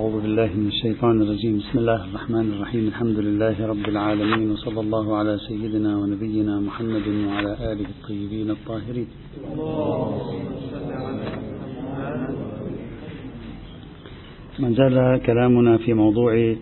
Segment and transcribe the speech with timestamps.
[0.00, 1.58] أعوذ بالله من الشيطان الرجيم.
[1.58, 2.84] بسم الله الرحمن الرحيم.
[2.88, 9.08] الحمد لله رب العالمين وصلى الله على سيدنا ونبينا محمد وعلى آله الطيبين الطاهرين.
[14.60, 14.96] ما زال
[15.26, 16.56] كلامنا في موضوع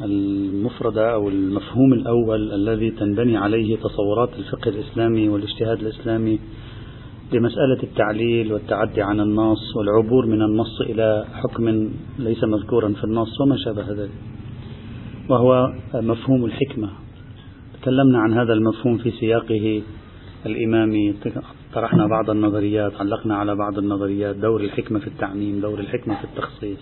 [0.00, 6.38] المفردة أو المفهوم الأول الذي تنبني عليه تصورات الفقه الإسلامي والاجتهاد الإسلامي
[7.32, 13.56] بمسألة التعليل والتعدي عن النص والعبور من النص إلى حكم ليس مذكورا في النص وما
[13.56, 14.10] شابه ذلك
[15.28, 16.90] وهو مفهوم الحكمة.
[17.80, 19.82] تكلمنا عن هذا المفهوم في سياقه
[20.46, 21.14] الإمامي
[21.74, 26.78] طرحنا بعض النظريات علقنا على بعض النظريات دور الحكمة في التعميم دور الحكمة في التخصيص.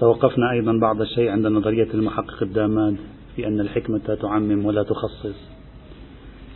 [0.00, 2.96] توقفنا أيضا بعض الشيء عند نظرية المحقق الداماد
[3.36, 5.36] في أن الحكمة تعمم ولا تخصص.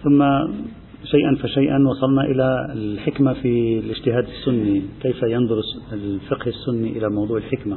[0.05, 0.23] ثم
[1.05, 5.61] شيئا فشيئا وصلنا إلى الحكمة في الاجتهاد السني كيف ينظر
[5.93, 7.77] الفقه السني إلى موضوع الحكمة.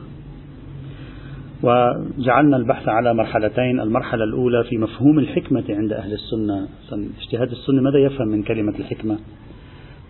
[1.64, 6.68] وجعلنا البحث على مرحلتين المرحلة الأولى في مفهوم الحكمة عند أهل السنة.
[6.94, 9.20] الاجتهاد السني ماذا يفهم من كلمة الحكمة؟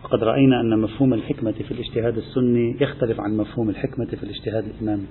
[0.03, 5.07] وقد رأينا أن مفهوم الحكمة في الاجتهاد السني يختلف عن مفهوم الحكمة في الاجتهاد الإمامي.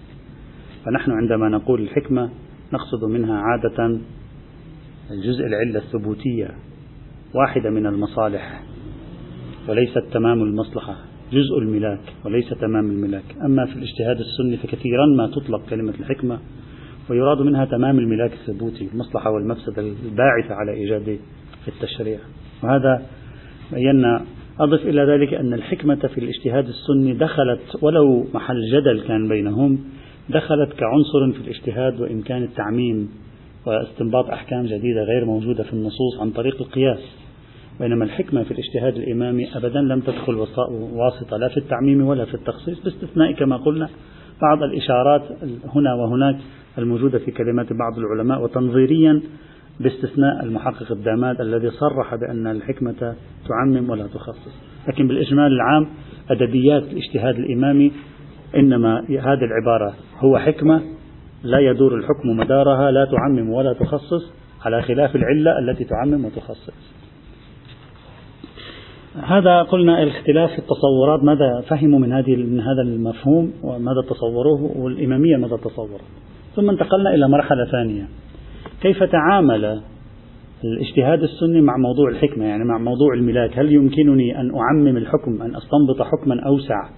[0.85, 2.31] فنحن عندما نقول الحكمة
[2.73, 3.99] نقصد منها عادة
[5.11, 6.51] الجزء العلة الثبوتية.
[7.35, 8.63] واحدة من المصالح
[9.69, 10.97] وليست تمام المصلحة
[11.33, 13.25] جزء الملاك وليس تمام الملاك.
[13.45, 16.39] أما في الاجتهاد السني فكثيرا ما تطلق كلمة الحكمة
[17.11, 21.19] ويراد منها تمام الملاك الثبوتي المصلحة والمفسدة الباعثة على إيجاد
[21.69, 22.19] التشريع.
[22.63, 23.03] وهذا
[23.73, 24.25] بينا
[24.61, 29.79] أضف إلى ذلك أن الحكمة في الاجتهاد السني دخلت ولو محل جدل كان بينهم
[30.31, 33.09] دخلت كعنصر في الاجتهاد وإمكان التعميم.
[33.69, 36.99] واستنباط أحكام جديدة غير موجودة في النصوص عن طريق القياس
[37.81, 40.35] بينما الحكمة في الاجتهاد الإمامي أبدا لم تدخل
[40.93, 43.89] واسطة لا في التعميم ولا في التخصيص باستثناء كما قلنا
[44.43, 45.23] بعض الإشارات
[45.75, 46.37] هنا وهناك
[46.79, 49.23] الموجودة في كلمات بعض العلماء وتنظيريا
[49.81, 53.15] باستثناء المحقق الداماد الذي صرح بأن الحكمة
[53.49, 54.63] تعمم ولا تخصص.
[54.89, 55.87] لكن بالإجمال العام
[56.31, 57.93] أدبيات الاجتهاد الإمامي
[58.57, 60.83] إنما هذه العبارة هو حكمة
[61.43, 64.33] لا يدور الحكم مدارها لا تعمم ولا تخصص
[64.65, 66.99] على خلاف العلة التي تعمم وتخصص.
[69.23, 75.37] هذا قلنا الاختلاف في التصورات ماذا فهموا من هذه من هذا المفهوم وماذا تصوروه والإمامية
[75.37, 76.05] ماذا تصورت.
[76.57, 78.09] ثم انتقلنا إلى مرحلة ثانية.
[78.81, 79.81] كيف تعامل
[80.65, 83.59] الاجتهاد السني مع موضوع الحكمة؟ يعني مع موضوع الملاك.
[83.59, 86.89] هل يمكنني أن أعمم الحكم أن أستنبط حكما أوسع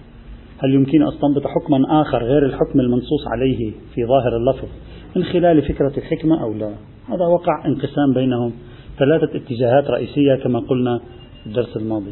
[0.63, 4.67] هل يمكن أستنبط حكما آخر غير الحكم المنصوص عليه في ظاهر اللفظ
[5.15, 6.73] من خلال فكرة الحكمة أو لا؟
[7.07, 8.51] هذا وقع انقسام بينهم.
[8.99, 10.99] ثلاثة اتجاهات رئيسية كما قلنا
[11.43, 12.11] في الدرس الماضي.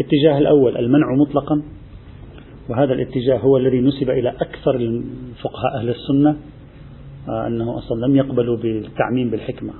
[0.00, 1.62] الاتجاه الأول المنع مطلقا.
[2.70, 6.36] وهذا الاتجاه هو الذي نسب إلى أكثر الفقهاء أهل السنة
[7.28, 9.72] آه، أنه أصلا لم يقبلوا بالتعميم بالحكمة.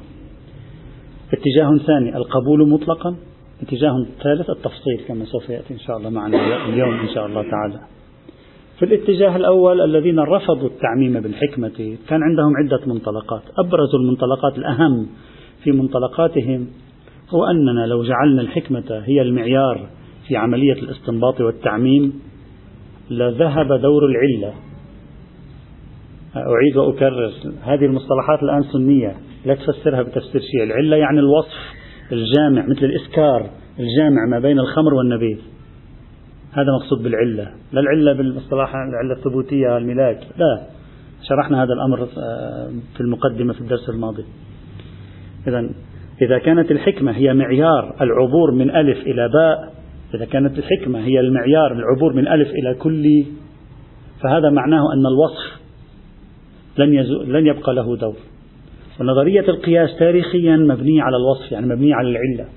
[1.33, 3.17] اتجاه ثاني القبول مطلقا.
[3.63, 7.81] اتجاه ثالث التفصيل كما سوف يأتي إن شاء الله معنا اليوم إن شاء الله تعالى.
[8.79, 13.43] في الاتجاه الأول الذين رفضوا التعميم بالحكمة كان عندهم عدة منطلقات.
[13.59, 15.07] أبرز المنطلقات الأهم
[15.65, 16.67] في منطلقاتهم
[17.31, 19.89] هو أننا لو جعلنا الحكمة هي المعيار
[20.29, 22.21] في عملية الاستنباط والتعميم
[23.11, 24.55] لذهب دور العلة.
[26.37, 27.33] أعيد وأكرر
[27.63, 29.17] هذه المصطلحات الآن سنية
[29.47, 30.63] لا تفسرها بتفسير شيء.
[30.63, 35.39] العلة يعني الوصف الجامع مثل الإسكار الجامع ما بين الخمر والنبيذ.
[36.53, 40.63] هذا مقصود بالعلة لا العلة بالمصطلح العلة الثبوتية الملاك لا.
[41.29, 44.25] شرحنا هذا الأمر آه، في المقدمة في الدرس الماضي.
[45.47, 45.71] إذا
[46.23, 49.75] إذا كانت الحكمة هي معيار العبور من ألف إلى باء
[50.15, 53.25] إذا كانت الحكمة هي المعيار العبور من ألف إلى كل
[54.23, 55.61] فهذا معناه أن الوصف
[56.79, 56.91] لن,
[57.33, 58.17] لن يبقى له دور.
[59.01, 62.49] ونظرية القياس تاريخيا مبنية على الوصف يعني مبنية على العلة.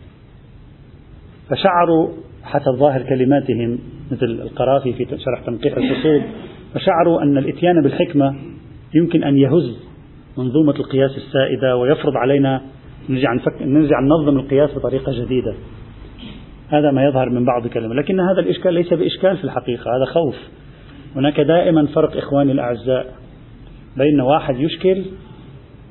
[1.50, 2.10] فشعروا
[2.44, 3.80] حسب ظاهر كلماتهم
[4.12, 6.22] مثل القرافي في شرح تنقيح الفصول
[6.74, 8.36] فشعروا أن الإتيان بالحكمة
[8.96, 9.78] يمكن أن يهز
[10.38, 12.62] منظومة القياس السائدة ويفرض علينا
[13.10, 13.62] نرجع نفك...
[13.62, 15.56] نرجع ننظم القياس بطريقة جديدة.
[16.70, 20.36] هذا ما يظهر من بعض كلمة لكن هذا الإشكال ليس بإشكال في الحقيقة هذا خوف.
[21.16, 23.16] هناك دائما فرق إخواني الأعزاء
[23.98, 25.04] بين واحد يشكل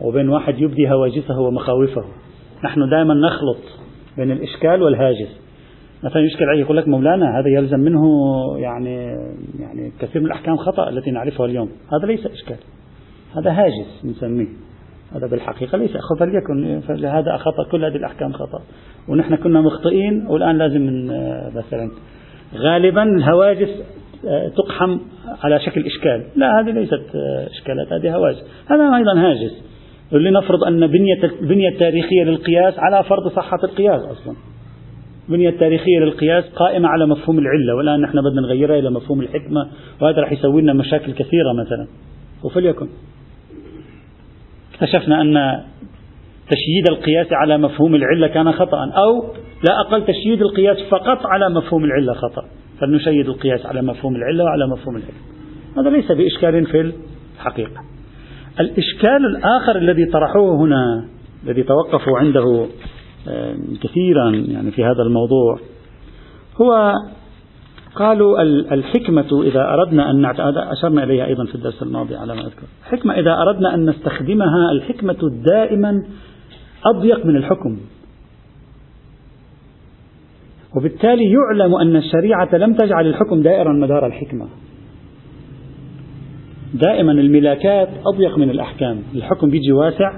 [0.01, 2.05] وبين واحد يبدي هواجسه ومخاوفه.
[2.65, 3.59] نحن دائما نخلط
[4.17, 5.41] بين الإشكال والهاجس.
[6.05, 8.05] مثلا يشكل عليه يقول لك مولانا هذا يلزم منه
[8.57, 8.97] يعني
[9.59, 11.71] يعني كثير من الأحكام خطأ التي نعرفها اليوم.
[11.93, 12.57] هذا ليس إشكال.
[13.37, 14.47] هذا هاجس نسميه.
[15.15, 15.91] هذا بالحقيقة ليس.
[16.19, 18.61] فليكن فلهذا خطأ كل هذه الأحكام خطأ.
[19.09, 21.07] ونحن كنا مخطئين والآن لازم من
[21.55, 21.91] مثلا.
[22.55, 23.83] غالبا الهواجس
[24.57, 24.99] تقحم
[25.45, 26.27] على شكل إشكال.
[26.37, 27.03] لا هذه ليست
[27.51, 28.45] إشكالات هذه هواجس.
[28.71, 29.63] هذا أيضا هاجس.
[30.12, 34.37] لنفرض أن بنية البنية التاريخية للقياس على فرض صحة القياس أصلا.
[35.29, 39.69] البنية التاريخية للقياس قائمة على مفهوم العلة والآن نحن بدنا نغيرها إلى مفهوم الحكمة
[40.00, 41.87] وهذا راح يسوي لنا مشاكل كثيرة مثلا.
[42.44, 42.88] وفليكن.
[44.75, 45.62] اكتشفنا أن
[46.50, 49.25] تشييد القياس على مفهوم العلة كان خطأ أو
[49.69, 52.44] لا أقل تشييد القياس فقط على مفهوم العلة خطأ.
[52.81, 55.37] فلنشيد القياس على مفهوم العلة وعلى مفهوم الحكمة.
[55.79, 56.93] هذا ليس بإشكال في
[57.37, 57.96] الحقيقة.
[58.61, 61.05] الإشكال الآخر الذي طرحوه هنا
[61.44, 62.67] الذي توقفوا عنده
[63.82, 65.58] كثيرا يعني في هذا الموضوع
[66.61, 66.94] هو
[67.94, 68.43] قالوا
[68.73, 70.25] الحكمة إذا أردنا أن
[70.56, 72.62] أشرنا إليها أيضا في الدرس الماضي على ما أذكر.
[72.87, 76.05] الحكمة إذا أردنا أن نستخدمها الحكمة دائما
[76.94, 77.79] أضيق من الحكم.
[80.76, 84.47] وبالتالي يعلم أن الشريعة لم تجعل الحكم دائرا مدار الحكمة.
[86.76, 89.02] دائما الملاكات أضيق من الأحكام.
[89.14, 90.12] الحكم بيجي واسع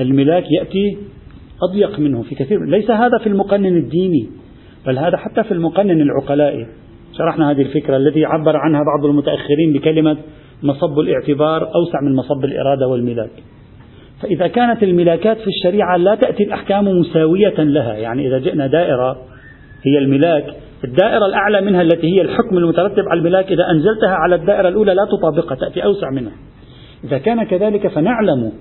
[0.00, 0.96] الملاك يأتي
[1.70, 2.64] أضيق منه في كثير.
[2.64, 4.28] ليس هذا في المقنن الديني
[4.86, 6.66] بل هذا حتى في المقنن العقلائي.
[7.18, 10.16] شرحنا هذه الفكرة التي عبر عنها بعض المتأخرين بكلمة
[10.62, 13.30] مصب الاعتبار أوسع من مصب الإرادة والملاك.
[14.22, 19.18] فإذا كانت الملاكات في الشريعة لا تأتي الأحكام مساوية لها يعني إذا جئنا دائرة
[19.86, 20.54] هي الملاك
[20.84, 25.04] الدائرة الأعلى منها التي هي الحكم المترتب على الملاك إذا أنزلتها على الدائرة الأولى لا
[25.04, 26.32] تطابقها تأتي أوسع منها.
[27.04, 28.52] إذا كان كذلك فنعلم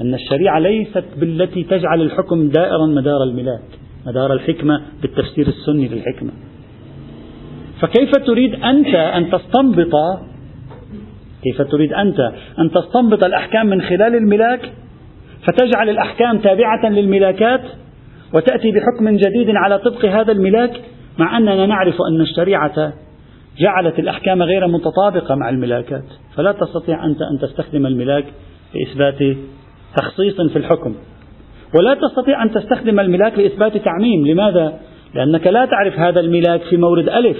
[0.00, 3.62] أن الشريعة ليست بالتي تجعل الحكم دائرا مدار الملاك
[4.06, 6.30] مدار الحكمة بالتفسير السني للحكمة.
[7.80, 9.92] فكيف تريد أنت أن تستنبط
[11.42, 12.20] كيف تريد أنت
[12.58, 14.72] أن تستنبط الأحكام من خلال الملاك؟
[15.46, 17.60] فتجعل الأحكام تابعة للملاكات
[18.34, 20.80] وتأتي بحكم جديد على طبق هذا الملاك؟
[21.18, 22.92] مع أننا نعرف أن الشريعة
[23.58, 26.04] جعلت الأحكام غير متطابقة مع الملاكات
[26.36, 28.24] فلا تستطيع أنت أن تستخدم الملاك
[28.74, 29.36] لإثبات
[29.96, 30.94] تخصيص في الحكم.
[31.78, 34.78] ولا تستطيع أن تستخدم الملاك لإثبات تعميم لماذا؟
[35.14, 37.36] لأنك لا تعرف هذا الملاك في مورد ألف.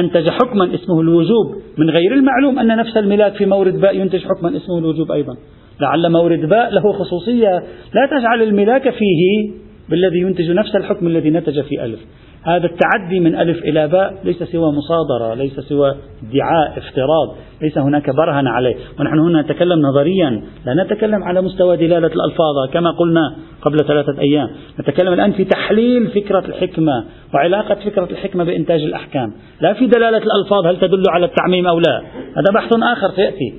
[0.00, 1.54] أنتج حكما اسمه الوجوب.
[1.78, 5.36] من غير المعلوم أن نفس الملاك في مورد باء ينتج حكما اسمه الوجوب أيضا.
[5.80, 7.62] لعل مورد باء له خصوصية.
[7.94, 9.52] لا تجعل الملاك فيه
[9.90, 12.00] بالذي ينتج نفس الحكم الذي نتج في ألف.
[12.42, 15.94] هذا التعدي من ألف إلى باء ليس سوى مصادرة ليس سوى
[16.30, 18.74] ادعاء افتراض ليس هناك برهن عليه.
[19.00, 24.48] ونحن هنا نتكلم نظريا لا نتكلم على مستوى دلالة الألفاظ كما قلنا قبل ثلاثة أيام.
[24.80, 27.04] نتكلم الآن في تحليل فكرة الحكمة
[27.34, 29.32] وعلاقة فكرة الحكمة بإنتاج الأحكام.
[29.60, 32.02] لا في دلالة الألفاظ هل تدل على التعميم أو لا.
[32.36, 33.54] هذا بحث آخر سيأتي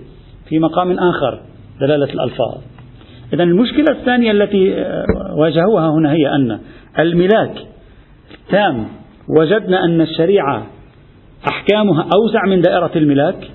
[0.49, 1.39] في مقام آخر
[1.81, 2.57] دلالة الألفاظ.
[3.33, 4.85] إذا المشكلة الثانية التي
[5.35, 6.59] واجهوها هنا هي أن
[6.99, 7.55] الملاك
[8.49, 8.87] تام.
[9.39, 10.67] وجدنا أن الشريعة
[11.51, 13.51] أحكامها أوسع من دائرة الملاك.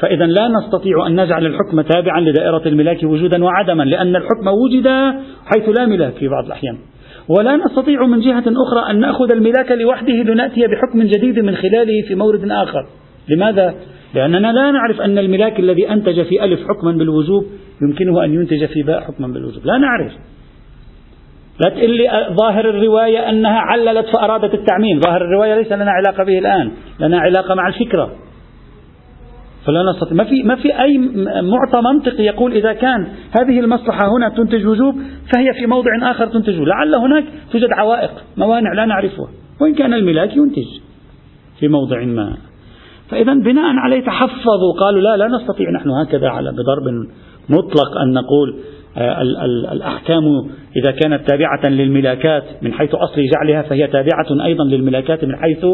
[0.00, 4.88] فإذا لا نستطيع أن نجعل الحكم تابعا لدائرة الملاك وجودا وعدما لأن الحكم وجد
[5.46, 6.78] حيث لا ملاك في بعض الأحيان.
[7.28, 12.14] ولا نستطيع من جهة أخرى أن نأخذ الملاك لوحده لنأتي بحكم جديد من خلاله في
[12.14, 12.86] مورد آخر.
[13.28, 13.74] لماذا؟
[14.14, 17.46] لأننا لا نعرف أن الملاك الذي أنتج في ألف حكما بالوجوب
[17.82, 19.66] يمكنه أن ينتج في باء حكما بالوجوب.
[19.66, 20.12] لا نعرف.
[21.60, 22.08] لا تقول لي
[22.40, 25.00] ظاهر الرواية أنها عللت فأرادت التعميم.
[25.00, 26.70] ظاهر الرواية ليس لنا علاقة به الآن
[27.00, 28.10] لنا علاقة مع الفكرة.
[29.66, 30.16] فلا نستطيع.
[30.16, 30.98] ما في ما في أي
[31.42, 33.06] معطى منطقي يقول إذا كان
[33.40, 34.94] هذه المصلحة هنا تنتج وجوب
[35.34, 39.28] فهي في موضع آخر تنتج لعل هناك توجد عوائق موانع لا نعرفها.
[39.60, 40.68] وإن كان الملاك ينتج
[41.58, 42.36] في موضع ما.
[43.10, 45.70] فإذا بناء عليه تحفظوا قالوا لا لا نستطيع.
[45.70, 47.08] نحن هكذا على بضرب
[47.48, 48.79] مطلق أن نقول آه،
[49.72, 50.22] الأحكام
[50.76, 55.66] إذا كانت تابعة للملاكات من حيث أصل جعلها فهي تابعة أيضا للملاكات من حيث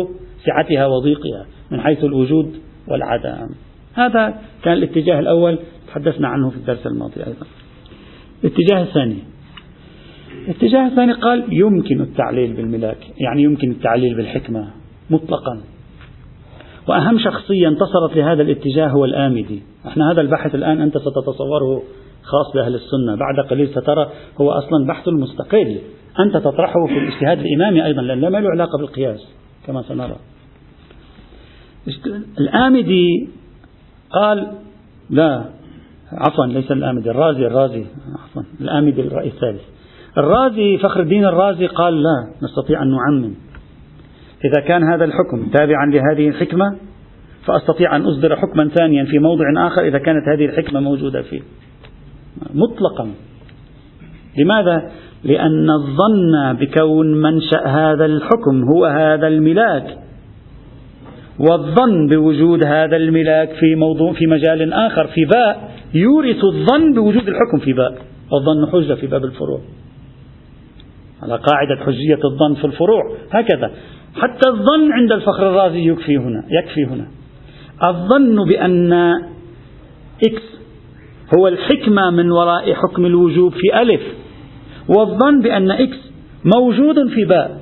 [0.44, 2.54] سعتها وضيقها من حيث الوجود
[2.88, 3.48] والعدم.
[3.94, 7.46] هذا كان الاتجاه الأول تحدثنا عنه في الدرس الماضي أيضا.
[8.44, 9.18] الاتجاه الثاني.
[10.48, 14.68] الاتجاه الثاني قال يمكن التعليل بالملاك يعني يمكن التعليل بالحكمة
[15.10, 15.60] مطلقا.
[16.88, 19.62] وأهم شخصية انتصرت لهذا الاتجاه هو الآمدي.
[19.86, 21.82] إحنا هذا البحث الآن أنت ستصوره
[22.26, 23.16] خاص لأهل السنة.
[23.16, 25.78] بعد قليل سترى هو أصلا بحث مستقل.
[26.20, 29.28] أنت تطرحه في الاجتهاد الإمامي أيضا لأن ما له علاقة بالقياس
[29.66, 30.16] كما سنرى.
[32.40, 33.28] الآمدي
[34.10, 34.52] قال
[35.10, 35.44] لا
[36.12, 37.86] عفوا ليس الآمدي الرازي الرازي
[38.24, 39.62] عفوا الآمدي الرأي الثالث.
[40.18, 43.34] الرازي فخر الدين الرازي قال لا نستطيع أن نعمم.
[44.44, 46.76] إذا كان هذا الحكم تابعا لهذه الحكمة
[47.46, 51.40] فأستطيع أن أصدر حكما ثانيا في موضع آخر إذا كانت هذه الحكمة موجودة فيه.
[52.54, 53.10] مطلقا.
[54.38, 54.90] لماذا؟
[55.24, 59.98] لأن الظن بكون منشأ هذا الحكم هو هذا الملاك.
[61.38, 67.58] والظن بوجود هذا الملاك في موضوع في مجال آخر في باء يورث الظن بوجود الحكم
[67.64, 67.98] في باء.
[68.32, 69.60] والظن حجة في باب الفروع.
[71.22, 73.02] على قاعدة حجية الظن في الفروع.
[73.30, 73.70] هكذا.
[74.14, 77.06] حتى الظن عند الفخر الرازي يكفي هنا يكفي هنا.
[77.88, 78.92] الظن بأن
[80.24, 80.55] X
[81.38, 84.00] هو الحكمة من وراء حكم الوجوب في ألف
[84.88, 85.98] والظن بأن X
[86.56, 87.60] موجود في باء.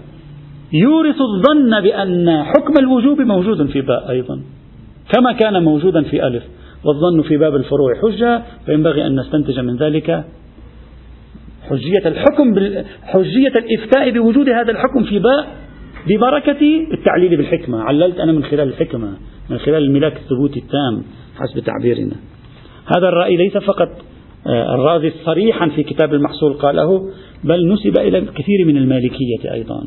[0.73, 4.43] يورث الظن بأن حكم الوجوب موجود في باء أيضا
[5.15, 6.43] كما كان موجودا في ألف
[6.85, 10.25] والظن في باب الفروع حجة فينبغي أن نستنتج من ذلك
[11.71, 12.55] حجية الحكم
[13.03, 15.47] حجية الإفتاء بوجود هذا الحكم في باء
[16.07, 17.83] ببركة التعليل بالحكمة.
[17.83, 19.13] عللت أنا من خلال الحكمة
[19.51, 21.05] من خلال الملاك الثبوتي التام
[21.37, 22.17] حسب تعبيرنا.
[22.87, 23.89] هذا الرأي ليس فقط
[24.47, 27.11] آه، الرازي صريحا في كتاب المحصول قاله
[27.45, 29.87] بل نسب إلى الكثير من المالكية أيضا.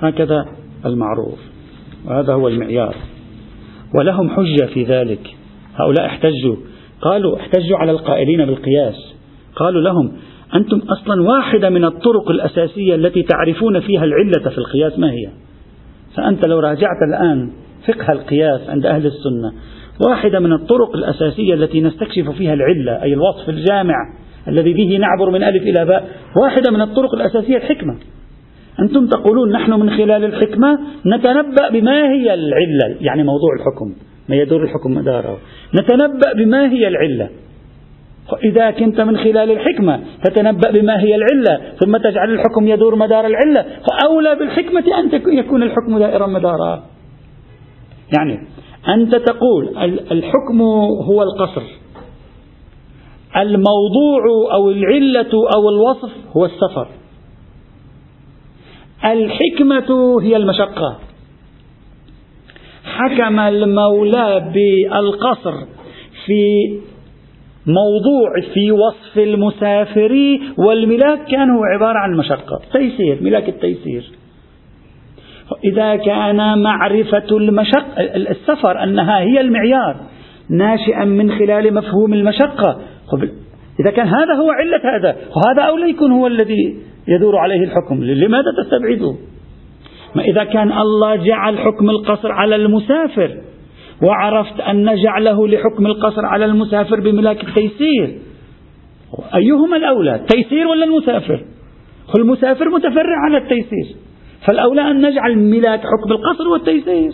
[0.00, 0.44] هكذا
[0.86, 1.38] المعروف
[2.06, 2.94] وهذا هو المعيار.
[3.94, 5.34] ولهم حجة في ذلك.
[5.74, 6.56] هؤلاء احتجوا.
[7.00, 9.14] قالوا احتجوا على القائلين بالقياس.
[9.56, 10.12] قالوا لهم
[10.54, 14.98] أنتم أصلا واحدة من الطرق الأساسية التي تعرفون فيها العلة في القياس.
[14.98, 15.28] ما هي؟
[16.16, 17.50] فأنت لو راجعت الآن
[17.86, 19.52] فقه القياس عند أهل السنة
[20.00, 23.94] واحدة من الطرق الأساسية التي نستكشف فيها العلة أي الوصف الجامع
[24.48, 26.08] الذي به نعبر من ألف إلى باء
[26.42, 27.96] واحدة من الطرق الأساسية الحكمة.
[28.80, 33.94] أنتم تقولون نحن من خلال الحكمة نتنبأ بما هي العلة يعني موضوع الحكم
[34.28, 35.38] ما يدور الحكم مداره
[35.74, 37.28] نتنبأ بما هي العلة.
[38.44, 43.62] إذا كنت من خلال الحكمة تتنبأ بما هي العلة ثم تجعل الحكم يدور مدار العلة
[43.62, 46.82] فأولى بالحكمة أن يكون الحكم دائرا مدارا.
[48.18, 48.38] يعني
[48.88, 49.78] أنت تقول
[50.12, 50.62] الحكم
[51.08, 51.62] هو القصر.
[53.36, 54.22] الموضوع
[54.52, 56.88] أو العلة أو الوصف هو السفر.
[59.04, 60.98] الحكمة هي المشقة.
[62.84, 65.54] حكم المولى بالقصر
[66.26, 66.42] في
[67.66, 72.60] موضوع في وصف المسافر والملاك كان هو عبارة عن مشقة.
[72.72, 74.10] تيسير ملاك التيسير.
[75.64, 79.96] إذا كان معرفة المشقة السفر أنها هي المعيار
[80.50, 82.80] ناشئا من خلال مفهوم المشقة.
[83.80, 86.76] إذا كان هذا هو علة هذا وهذا أولى يكون هو الذي
[87.08, 89.16] يدور عليه الحكم لماذا تستبعده؟
[90.14, 93.30] ما إذا كان الله جعل حكم القصر على المسافر
[94.02, 98.18] وعرفت أن جعله لحكم القصر على المسافر بملاك التيسير
[99.34, 101.44] أيهما الأولى التيسير ولا المسافر؟
[102.16, 103.96] المسافر متفرع على التيسير.
[104.46, 107.12] فالأولى أن نجعل ملاك حكم القصر والتيسير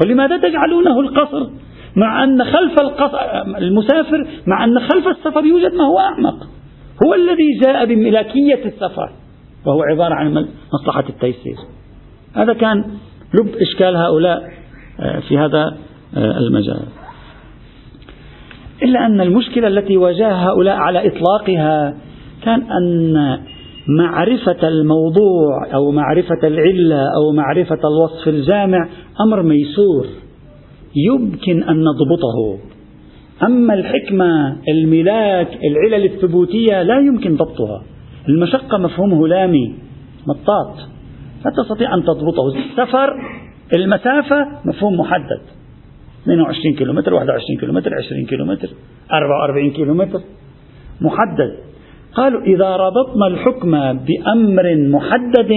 [0.00, 1.50] فلماذا تجعلونه القصر؟
[1.96, 3.18] مع أن خلف القصر
[3.58, 6.46] المسافر مع أن خلف السفر يوجد ما هو أعمق.
[7.06, 9.10] هو الذي جاء بملاكية السفر
[9.66, 11.56] وهو عبارة عن مصلحة التيسير
[12.36, 12.84] هذا كان
[13.34, 14.42] لب إشكال هؤلاء
[15.00, 15.76] آه، في هذا
[16.16, 16.82] آه، المجال.
[18.82, 21.94] إلا أن المشكلة التي واجهها هؤلاء على إطلاقها
[22.44, 23.16] كان أن
[23.98, 28.88] معرفة الموضوع أو معرفة العلة أو معرفة الوصف الجامع
[29.26, 30.06] أمر ميسور.
[30.96, 32.58] يمكن أن نضبطه.
[33.42, 37.82] أما الحكمة الملاك العلل الثبوتية لا يمكن ضبطها.
[38.28, 39.74] المشقة مفهومه لامي
[40.26, 40.76] مطاط.
[41.44, 42.48] لا تستطيع أن تضبطه.
[42.48, 43.14] السفر
[43.74, 45.40] المسافة مفهوم محدد.
[46.22, 48.68] 22 كيلومتر 21 كيلومتر 20 كيلومتر
[49.12, 50.20] 44 كيلومتر.
[51.00, 51.69] محدد.
[52.14, 55.52] قالوا إذا ربطنا الحكم بأمر محدد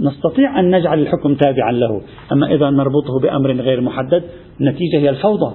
[0.00, 2.00] نستطيع أن نجعل الحكم تابعا له.
[2.32, 4.22] أما إذا نربطه بأمر غير محدد
[4.60, 5.54] النتيجة هي الفوضى.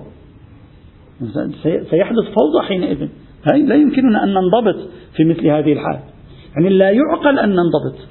[1.64, 3.08] سيحدث فوضى حينئذ.
[3.68, 6.00] لا يمكننا أن ننضبط في مثل هذه الحال.
[6.56, 8.08] يعني لا يعقل أن ننضبط.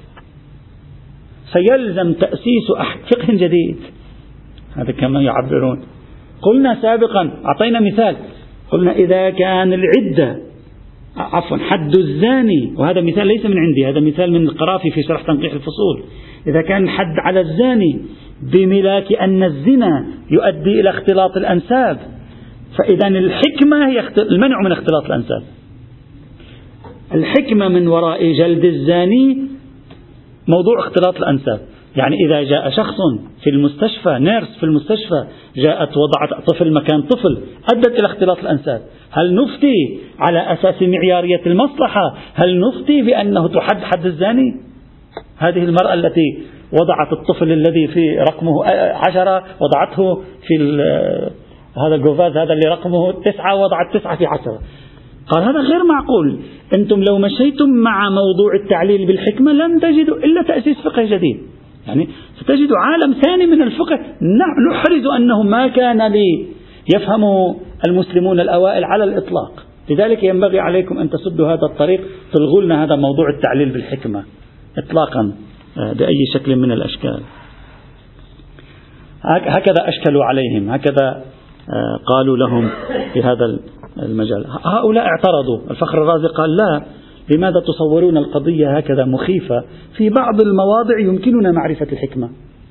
[1.53, 2.67] سيلزم تأسيس
[3.11, 3.77] فقه جديد.
[4.75, 5.81] هذا كما يعبرون.
[6.41, 8.15] قلنا سابقا أعطينا مثال.
[8.71, 10.50] قلنا إذا كان العدة
[11.17, 12.73] عفوا حد الزاني.
[12.77, 16.03] وهذا مثال ليس من عندي هذا مثال من القرافي في شرح تنقيح الفصول.
[16.47, 18.01] إذا كان الحد على الزاني
[18.41, 21.97] بملاك أن الزنا يؤدي إلى اختلاط الأنساب
[22.77, 25.43] فإذا الحكمة هي المنع من اختلاط الأنساب.
[27.13, 29.37] الحكمة من وراء جلد الزاني
[30.47, 31.59] موضوع اختلاط الأنساب.
[31.95, 32.95] يعني إذا جاء شخص
[33.43, 35.25] في المستشفى نيرس في المستشفى
[35.55, 37.37] جاءت وضعت طفل مكان طفل
[37.73, 38.81] أدت إلى اختلاط الأنساب.
[39.11, 44.55] هل نفتي على أساس معيارية المصلحة؟ هل نفتي بأنه تحد حد الزاني؟
[45.37, 46.43] هذه المرأة التي
[46.81, 48.53] وضعت الطفل الذي في رقمه
[49.07, 50.81] عشرة وضعته في
[51.77, 54.59] هذا الجوفاز هذا اللي رقمه تسعة وضعت تسعة في عشرة.
[55.29, 56.39] قال هذا غير معقول.
[56.73, 61.37] أنتم لو مشيتم مع موضوع التعليل بالحكمة لن تجدوا إلا تأسيس فقه جديد.
[61.87, 62.07] يعني
[62.39, 63.99] ستجد عالم ثاني من الفقه.
[64.71, 66.47] نحرز أنه ما كان لي
[66.95, 67.23] يفهم
[67.85, 69.51] المسلمون الأوائل على الإطلاق.
[69.89, 72.01] لذلك ينبغي عليكم أن تسدوا هذا الطريق
[72.33, 74.23] تلغوا لنا هذا موضوع التعليل بالحكمة
[74.77, 75.33] إطلاقا
[75.77, 77.21] آه، بأي شكل من الأشكال.
[79.25, 81.23] هكذا أشكلوا عليهم هكذا
[81.69, 82.69] آه، قالوا لهم
[83.13, 83.59] في هذا
[84.01, 84.45] المجال.
[84.65, 85.71] هؤلاء اعترضوا.
[85.71, 86.81] الفخر الرازي قال لا
[87.29, 89.63] لماذا تصورون القضية هكذا مخيفة؟
[89.97, 92.29] في بعض المواضع يمكننا معرفة الحكمة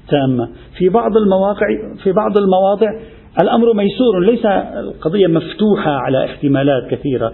[0.09, 0.49] تامة.
[0.79, 1.67] في بعض المواقع
[2.03, 2.89] في بعض المواضع
[3.41, 4.47] الأمر ميسور ليس
[4.85, 7.33] القضية مفتوحة على احتمالات كثيرة.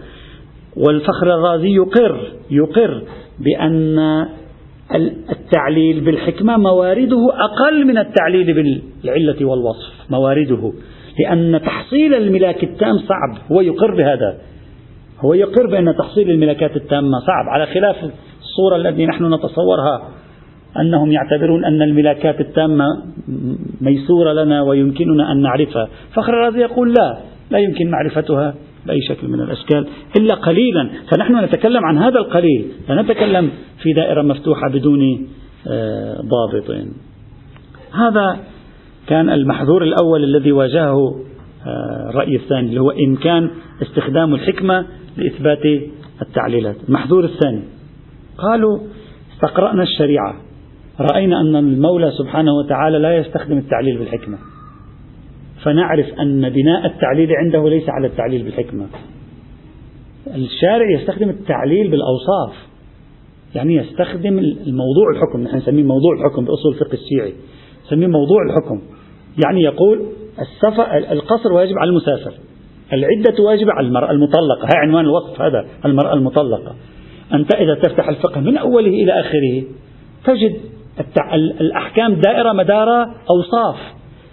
[0.76, 2.20] والفخر الرازي يقر
[2.50, 3.02] يقر
[3.38, 3.98] بأن
[5.30, 8.54] التعليل بالحكمة موارده أقل من التعليل
[9.02, 10.72] بالعلة والوصف موارده.
[11.20, 14.38] لأن تحصيل الملاك التام صعب هو يقر بهذا.
[15.20, 17.96] هو يقر بأن تحصيل الملكات التامة صعب على خلاف
[18.40, 20.08] الصورة التي نحن نتصورها.
[20.80, 22.84] أنهم يعتبرون أن الملاكات التامة
[23.80, 25.88] ميسورة لنا ويمكننا أن نعرفها.
[26.14, 27.18] فخر الرازي يقول لا
[27.50, 28.54] لا يمكن معرفتها
[28.86, 29.86] بأي شكل من الأشكال
[30.18, 30.90] إلا قليلا.
[31.10, 33.50] فنحن نتكلم عن هذا القليل لا نتكلم
[33.82, 35.28] في دائرة مفتوحة بدون
[35.70, 36.70] آه، ضابط.
[37.92, 38.38] هذا
[39.06, 41.20] كان المحظور الأول الذي واجهه
[41.66, 43.50] آه، الرأي الثاني اللي هو إمكان
[43.82, 45.66] استخدام الحكمة لإثبات
[46.22, 46.76] التعليلات.
[46.88, 47.62] المحظور الثاني
[48.38, 48.78] قالوا
[49.34, 50.45] استقرأنا الشريعة.
[51.00, 54.38] رأينا أن المولى سبحانه وتعالى لا يستخدم التعليل بالحكمة.
[55.62, 58.86] فنعرف أن بناء التعليل عنده ليس على التعليل بالحكمة.
[60.34, 62.66] الشارع يستخدم التعليل بالأوصاف.
[63.54, 65.40] يعني يستخدم الموضوع الحكم.
[65.40, 67.32] نحن نسميه موضوع الحكم بأصول الفقه الشيعي.
[67.86, 68.80] نسميه موضوع الحكم.
[69.44, 70.06] يعني يقول
[70.40, 72.32] السفر القصر واجب على المسافر.
[72.92, 74.66] العدة واجبة على المرأة المطلقة.
[74.66, 76.74] هي عنوان الوصف هذا المرأة المطلقة.
[77.34, 79.64] أنت إذا تفتح الفقه من أوله إلى آخره
[80.24, 80.75] تجد
[81.60, 83.76] الأحكام دائرة مدار أوصاف.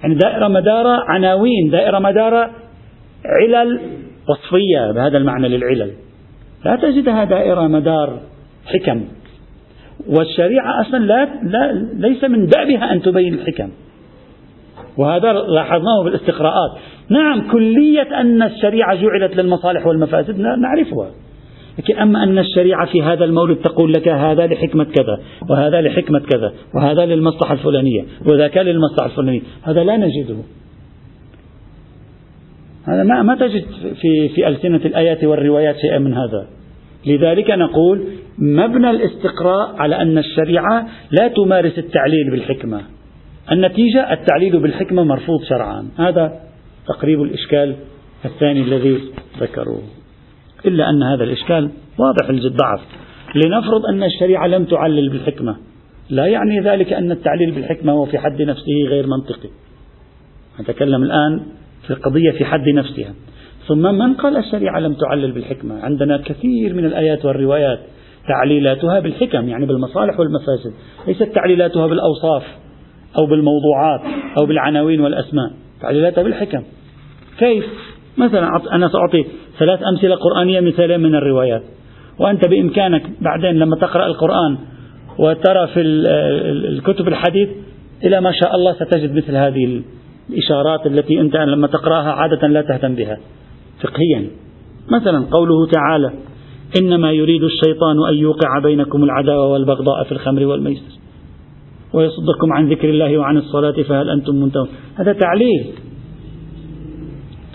[0.02, 2.34] يعني دائرة مدار عناوين دائرة مدار
[3.26, 3.80] علل
[4.30, 5.92] وصفية بهذا المعنى للعلل.
[6.66, 8.20] لا تجدها دائرة مدار
[8.66, 9.06] حكم.
[10.10, 13.70] والشريعة أصلا لا, لا ليس من بابها أن تبين الحكم.
[14.98, 16.72] وهذا لاحظناه بالاستقراءات.
[17.10, 21.12] نعم كلية أن الشريعة جعلت للمصالح والمفاسد نعرفها.
[21.80, 26.54] لكن أما أن الشريعة في هذا المورد تقول لك هذا لحكمة كذا وهذا لحكمة كذا
[26.76, 30.36] وهذا للمصلحة الفلانية وذاك للمصلحة الفلانية هذا لا نجده.
[32.88, 33.66] هذا ما ما تجد
[34.02, 36.48] في في ألسنة الآيات والروايات شيئا من هذا.
[37.06, 38.04] لذلك نقول
[38.38, 42.82] مبنى الاستقراء على أن الشريعة لا تمارس التعليل بالحكمة.
[43.52, 45.90] النتيجة التعليل بالحكمة مرفوض شرعا.
[45.98, 46.40] هذا
[46.88, 47.76] تقريب الإشكال
[48.26, 48.98] الثاني الذي
[49.40, 50.03] ذكروه.
[50.66, 52.82] إلا أن هذا الإشكال واضح الضعف.
[53.36, 55.56] لنفرض أن الشريعة لم تعلل بالحكمة.
[56.10, 59.50] لا يعني ذلك أن التعليل بالحكمة هو في حد نفسه غير منطقي.
[60.62, 61.42] نتكلم الآن
[61.88, 63.14] في القضية في حد نفسها.
[63.68, 67.80] ثم من قال الشريعة لم تعلل بالحكمة؟ عندنا كثير من الآيات والروايات
[68.28, 70.74] تعليلاتها بالحكم يعني بالمصالح والمفاسد.
[71.08, 72.44] ليست تعليلاتها بالأوصاف
[73.18, 74.02] أو بالموضوعات
[74.40, 76.64] أو بالعناوين والأسماء تعليلاتها بالحكم.
[77.40, 77.66] كيف؟
[78.18, 79.26] مثلا أنا سأعطي
[79.60, 81.64] ثلاث أمثلة قرآنية مثالين من الروايات.
[82.20, 84.58] وأنت بإمكانك بعدين لما تقرأ القرآن
[85.20, 87.50] وترى في الكتب الحديث
[88.04, 89.82] إلى ما شاء الله ستجد مثل هذه
[90.30, 93.18] الإشارات التي أنت لما تقرأها عادة لا تهتم بها.
[93.82, 94.28] فقهيا.
[94.92, 96.12] مثلا قوله تعالى
[96.82, 100.94] إنما يريد الشيطان أن يوقع بينكم العداوة والبغضاء في الخمر والميسر.
[101.94, 105.66] ويصدكم عن ذكر الله وعن الصلاة فهل أنتم منتهون هذا تعليل.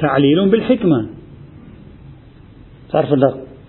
[0.00, 1.17] تعليل بالحكمة.
[2.92, 3.08] صرف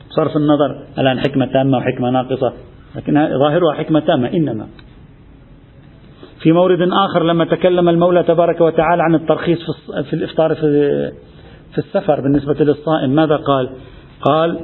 [0.10, 0.86] صرف النظر.
[1.00, 2.54] الآن حكمة تامة وحكمة ناقصة.
[2.96, 4.68] لكن ظاهرها حكمة تامة إنما.
[6.42, 9.60] في مورد آخر لما تكلم المولى تبارك وتعالى عن الترخيص
[10.10, 11.12] في الإفطار في
[11.72, 13.70] في السفر بالنسبة للصائم ماذا قال؟
[14.22, 14.60] قال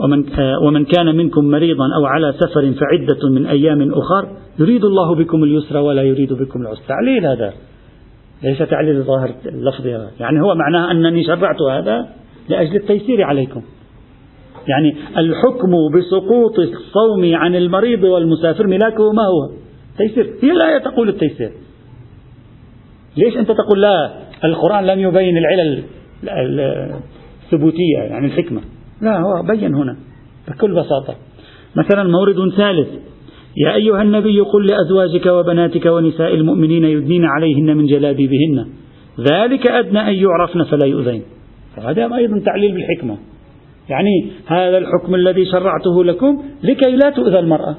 [0.00, 0.24] ومن
[0.66, 5.76] ومن كان منكم مريضا أو على سفر فعدة من أيام أخر يريد الله بكم اليسر
[5.76, 6.82] ولا يريد بكم العسر.
[6.88, 7.52] تعليل هذا.
[8.42, 9.86] ليس تعليل ظاهر اللفظ
[10.20, 12.08] يعني هو معناه أنني شرعت هذا.
[12.48, 13.62] لأجل التيسير عليكم.
[14.68, 19.56] يعني الحكم بسقوط الصوم عن المريض والمسافر ملاكه ما هو؟
[19.98, 20.34] تيسير.
[20.42, 21.50] هي الآية تقول التيسير.
[23.16, 25.82] ليش أنت تقول لا؟ القرآن لم يبين العلل
[27.44, 28.60] الثبوتية يعني الحكمة.
[29.02, 29.96] لا هو بين هنا
[30.48, 31.14] بكل بساطة.
[31.76, 32.88] مثلا مورد ثالث.
[33.56, 38.66] يا أيها النبي قل لأزواجك وبناتك ونساء المؤمنين يدنين عليهن من جلابيبهن.
[39.20, 41.22] ذلك أدنى أن يعرفن فلا يؤذين.
[41.76, 43.16] فهذا أيضا تعليل بالحكمة.
[43.88, 47.76] يعني هذا الحكم الذي شرعته لكم لكي لا تؤذى المرأة.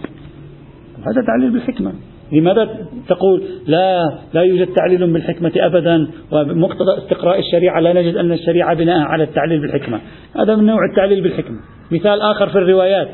[0.99, 1.93] هذا تعليل بالحكمة.
[2.31, 4.03] لماذا تقول لا
[4.33, 9.61] لا يوجد تعليل بالحكمة أبدا؟ ومقتضى استقراء الشريعة لا نجد أن الشريعة بناء على التعليل
[9.61, 10.01] بالحكمة.
[10.39, 11.57] هذا من نوع التعليل بالحكمة.
[11.91, 13.09] مثال آخر في الروايات.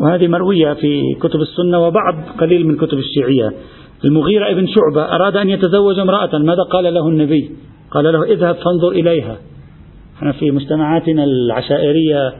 [0.00, 3.52] وهذه مروية في كتب السنة وبعض قليل من كتب الشيعية.
[4.04, 6.38] المغيرة ابن شعبة أراد أن يتزوج امرأة.
[6.38, 7.50] ماذا قال له النبي؟
[7.90, 9.36] قال له اذهب فانظر إليها.
[10.16, 12.32] إحنا في مجتمعاتنا العشائرية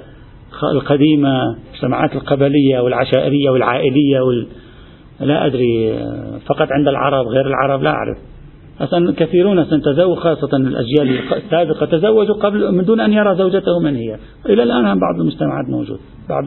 [0.72, 4.46] القديمة المجتمعات القبلية والعشائرية والعائلية وال...
[5.20, 5.98] لا أدري
[6.46, 8.18] فقط عند العرب غير العرب لا أعرف.
[8.80, 14.16] أصلا كثيرون تزوج خاصة الأجيال السابقة تزوجوا قبل من دون أن يرى زوجته من هي.
[14.46, 15.98] إلى الآن بعض المجتمعات موجود.
[16.28, 16.44] بعض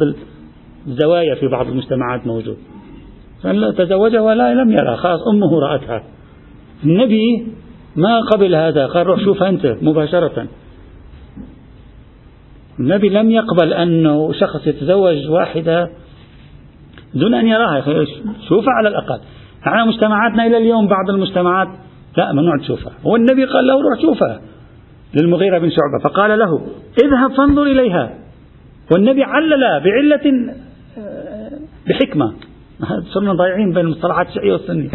[0.87, 2.57] الزوايا في بعض المجتمعات موجود.
[3.77, 6.03] تزوجها ولا لم يرى خلاص أمه رأتها.
[6.83, 7.47] النبي
[7.95, 10.47] ما قبل هذا؟ قال روح شوف أنت مباشرة.
[12.79, 15.89] النبي لم يقبل أنه شخص يتزوج واحدة
[17.13, 18.05] دون أن يراها.
[18.49, 19.19] شوفها على الأقل.
[19.67, 21.67] إحنا مجتمعاتنا إلى اليوم بعض المجتمعات.
[22.17, 24.41] لا ممنوع تشوفها والنبي قال له روح شوفها
[25.21, 26.03] للمغيرة بن شعبة.
[26.03, 26.61] فقال له
[27.03, 28.17] اذهب فانظر إليها.
[28.91, 30.53] والنبي علل بعلة
[30.97, 32.33] آه، بحكمة.
[33.13, 34.89] صرنا ضايعين بين المصطلحات الشيعية والسنية.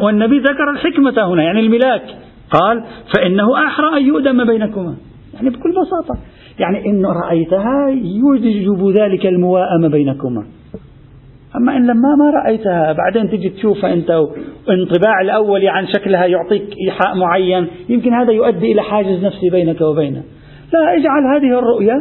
[0.00, 2.02] والنبي ذكر الحكمة هنا يعني الملاك.
[2.50, 2.84] قال
[3.16, 4.94] فإنه أحرى أن يؤدم بينكما.
[5.34, 6.20] يعني بكل بساطة.
[6.58, 10.44] يعني إن رأيتها يوجب ذلك المواءمة بينكما.
[11.56, 14.10] أما إن لما ما رأيتها بعدين تجي تشوفها أنت
[14.68, 20.22] وانطباع الأول عن شكلها يعطيك إيحاء معين يمكن هذا يؤدي إلى حاجز نفسي بينك وبينها
[20.72, 21.94] لا اجعل هذه الرؤية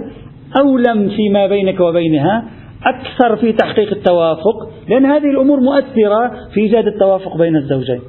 [0.60, 2.44] أولم فيما بينك وبينها.
[2.86, 8.02] أكثر في تحقيق التوافق لأن هذه الأمور مؤثرة في إيجاد التوافق بين الزوجين.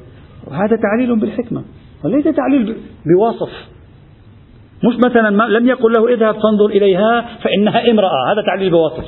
[0.46, 1.62] وهذا تعليل بالحكمة
[2.04, 3.50] وليس تعليل بوصف.
[4.84, 9.04] مش مثلا ما لم يقل له اذهب فانظر إليها فإنها امرأة هذا تعليل بوصف.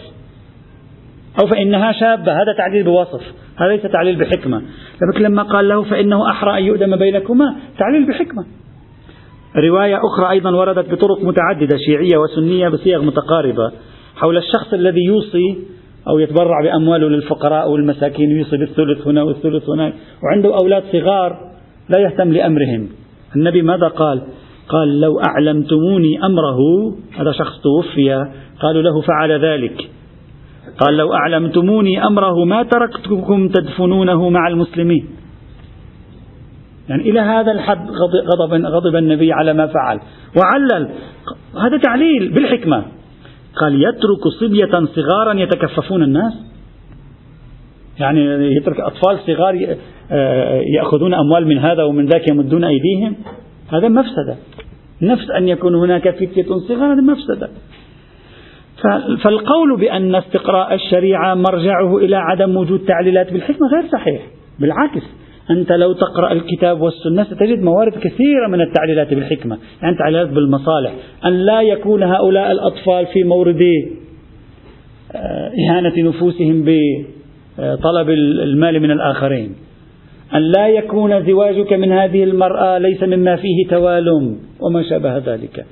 [1.43, 3.23] أو فإنها شابة هذا تعليل بوصف.
[3.57, 4.63] هذا ليس تعليل بحكمة.
[5.13, 8.45] لكن لما قال له فإنه أحرى أن يؤدم بينكما تعليل بحكمة.
[9.57, 13.73] رواية أخرى أيضا وردت بطرق متعددة شيعية وسنية بصيغ متقاربة.
[14.17, 15.59] حول الشخص الذي يوصي
[16.09, 21.39] أو يتبرع بأمواله للفقراء والمساكين يوصي بالثلث هنا والثلث هناك وعنده أولاد صغار
[21.89, 22.89] لا يهتم لأمرهم.
[23.37, 24.23] النبي ماذا قال؟
[24.69, 26.59] قال لو أعلمتموني أمره
[27.19, 28.27] هذا شخص توفي
[28.61, 29.91] قالوا له فعل ذلك.
[30.79, 35.07] قال لو أعلمتموني أمره ما تركتكم تدفنونه مع المسلمين؟
[36.89, 40.01] يعني إلى هذا الحد غضب, غضب النبي على ما فعل.
[40.37, 40.89] وعلل
[41.61, 42.85] هذا تعليل بالحكمة.
[43.61, 46.33] قال يترك صبية صغارا يتكففون الناس؟
[48.01, 48.21] يعني
[48.57, 49.77] يترك أطفال صغار
[50.11, 53.17] آه، يأخذون أموال من هذا ومن ذاك يمدون أيديهم؟
[53.73, 54.37] هذا مفسدة.
[55.03, 57.49] نفس أن يكون هناك فتية صغار هذا مفسدة.
[59.23, 64.23] فالقول بأن استقراء الشريعة مرجعه إلى عدم وجود تعليلات بالحكمة غير صحيح.
[64.61, 65.03] بالعكس
[65.51, 69.59] أنت لو تقرأ الكتاب والسنة ستجد موارد كثيرة من التعليلات بالحكمة.
[69.83, 70.93] يعني تعليلات بالمصالح
[71.25, 73.63] أن لا يكون هؤلاء الأطفال في مورد
[75.13, 79.55] آه، إهانة نفوسهم بطلب المال من الآخرين.
[80.35, 85.67] أن لا يكون زواجك من هذه المرأة ليس مما فيه توالم وما شابه ذلك.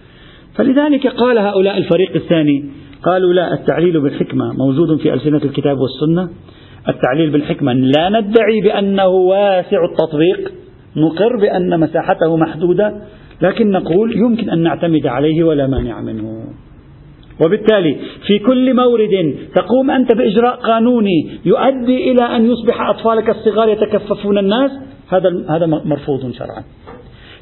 [0.54, 2.64] فلذلك قال هؤلاء الفريق الثاني
[3.02, 6.28] قالوا لا التعليل بالحكمة موجود في ألسنة الكتاب والسنة.
[6.88, 7.72] التعليل بالحكمة.
[7.72, 10.52] لا ندعي بأنه واسع التطبيق
[10.96, 12.94] نقر بأن مساحته محدودة
[13.42, 16.44] لكن نقول يمكن أن نعتمد عليه ولا مانع منه.
[17.44, 24.38] وبالتالي في كل مورد تقوم أنت بإجراء قانوني يؤدي إلى أن يصبح أطفالك الصغار يتكففون
[24.38, 24.70] الناس
[25.08, 26.64] هذا هذا مرفوض شرعا.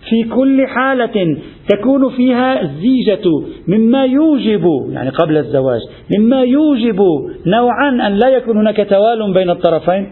[0.09, 1.37] في كل حالة
[1.69, 3.23] تكون فيها الزيجة
[3.69, 5.81] مما يوجب يعني قبل الزواج
[6.19, 7.01] مما يوجب
[7.47, 10.07] نوعا أن لا يكون هناك توال بين الطرفين.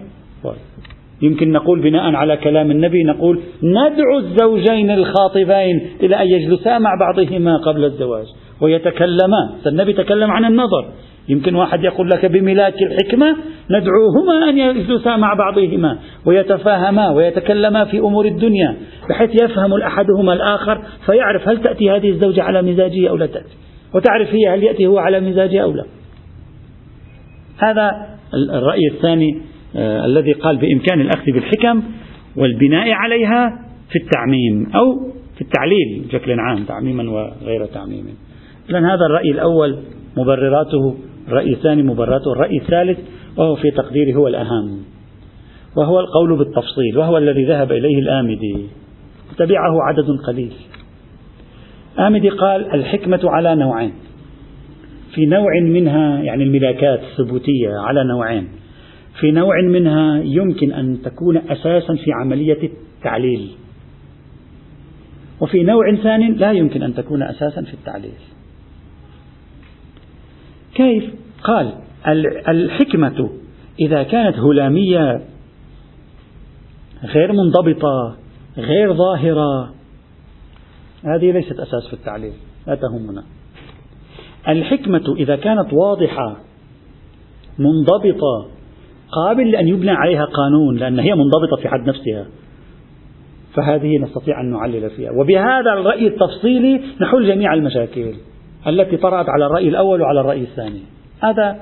[1.22, 7.56] يمكن نقول بناء على كلام النبي نقول ندعو الزوجين الخاطبين إلى أن يجلسا مع بعضهما
[7.56, 8.26] قبل الزواج
[8.60, 9.50] ويتكلما.
[9.66, 10.84] النبي تكلم عن النظر.
[11.30, 13.36] يمكن واحد يقول لك بملاك الحكمة
[13.70, 18.76] ندعوهما أن يجلسا مع بعضهما ويتفاهما ويتكلما في أمور الدنيا
[19.10, 23.56] بحيث يفهم الأحدهما الآخر فيعرف هل تأتي هذه الزوجة على مزاجه أو لا تأتي
[23.94, 25.84] وتعرف هي هل يأتي هو على مزاجه أو لا.
[27.58, 29.40] هذا الرأي الثاني
[29.76, 31.82] آه الذي قال بإمكان الأخذ بالحكم
[32.36, 33.58] والبناء عليها
[33.90, 38.04] في التعميم أو في التعليل بشكل عام تعميما وغير تعميم.
[38.70, 39.78] إذا هذا الرأي الأول
[40.16, 40.96] مبرراته
[41.28, 42.98] الرأي الثاني مبرراته الرأي الثالث
[43.36, 44.82] وهو في تقديري هو الأهم.
[45.76, 48.66] وهو القول بالتفصيل وهو الذي ذهب إليه الآمدي.
[49.38, 50.52] تبعه عدد قليل.
[51.98, 53.92] آمدي قال الحكمة على نوعين.
[55.14, 58.48] في نوع منها يعني الملاكات الثبوتية على نوعين.
[59.20, 63.50] في نوع منها يمكن أن تكون أساسا في عملية التعليل.
[65.40, 68.29] وفي نوع ثاني لا يمكن أن تكون أساسا في التعليل.
[70.80, 71.14] كيف؟
[71.44, 71.72] قال
[72.48, 73.30] الحكمة
[73.80, 75.20] إذا كانت هلامية
[77.04, 78.16] غير منضبطة
[78.58, 79.74] غير ظاهرة
[81.04, 82.32] هذه ليست أساس في التعليل
[82.66, 83.24] لا تهمنا.
[84.48, 86.36] الحكمة إذا كانت واضحة
[87.58, 88.48] منضبطة
[89.12, 92.26] قابل لأن يبنى عليها قانون لأن هي منضبطة في حد نفسها
[93.54, 95.10] فهذه نستطيع أن نعلل فيها.
[95.10, 98.14] وبهذا الرأي التفصيلي نحل جميع المشاكل.
[98.66, 100.80] التي طرأت على الرأي الأول وعلى الرأي الثاني.
[101.20, 101.56] هذا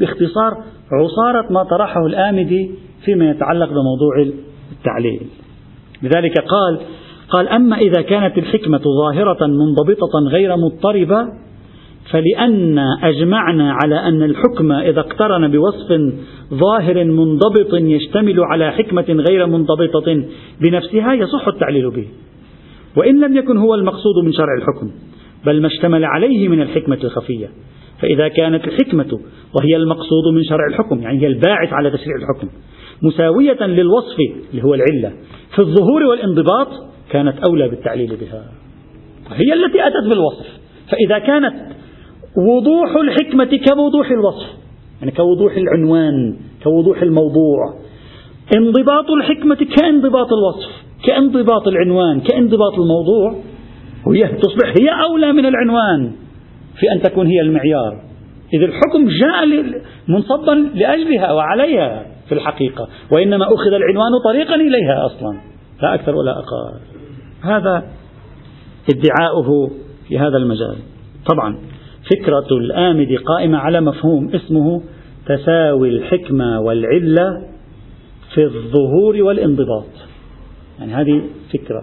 [0.00, 2.70] باختصار عصارة ما طرحه الآمدي
[3.04, 4.34] فيما يتعلق بموضوع
[4.72, 5.26] التعليل.
[6.02, 6.80] لذلك قال
[7.28, 11.28] قال أما إذا كانت الحكمة ظاهرة منضبطة غير مضطربة
[12.10, 16.00] فلأن أجمعنا على أن الحكم إذا اقترن بوصف
[16.54, 20.24] ظاهر منضبط يشتمل على حكمة غير منضبطة
[20.60, 22.08] بنفسها يصح التعليل به.
[22.96, 24.90] وإن لم يكن هو المقصود من شرع الحكم.
[25.46, 27.48] بل ما اشتمل عليه من الحكمة الخفية.
[28.00, 29.18] فإذا كانت الحكمة
[29.54, 32.48] وهي المقصود من شرع الحكم يعني هي الباعث على تشريع الحكم
[33.02, 34.16] مساوية للوصف
[34.50, 35.12] اللي هو العلة
[35.54, 36.68] في الظهور والانضباط
[37.10, 38.44] كانت أولى بالتعليل بها.
[39.30, 40.46] هي التي أتت بالوصف.
[40.90, 41.54] فإذا كانت
[42.36, 44.46] وضوح الحكمة كوضوح الوصف
[45.00, 47.74] يعني كوضوح العنوان كوضوح الموضوع
[48.56, 50.70] انضباط الحكمة كانضباط الوصف
[51.06, 53.34] كانضباط العنوان كانضباط الموضوع
[54.06, 56.12] وهي تصبح هي أولى من العنوان
[56.80, 58.00] في أن تكون هي المعيار.
[58.54, 59.64] إذ الحكم جاء
[60.08, 65.38] منصبا لأجلها وعليها في الحقيقة وإنما أخذ العنوان طريقا إليها أصلا
[65.82, 66.80] لا أكثر ولا أقل.
[67.42, 67.84] هذا
[68.90, 69.70] ادعاؤه
[70.08, 70.76] في هذا المجال.
[71.26, 71.58] طبعا
[72.14, 74.82] فكرة الآمد قائمة على مفهوم اسمه
[75.26, 77.42] تساوي الحكمة والعلة
[78.34, 79.86] في الظهور والانضباط.
[80.78, 81.82] يعني هذه فكرة.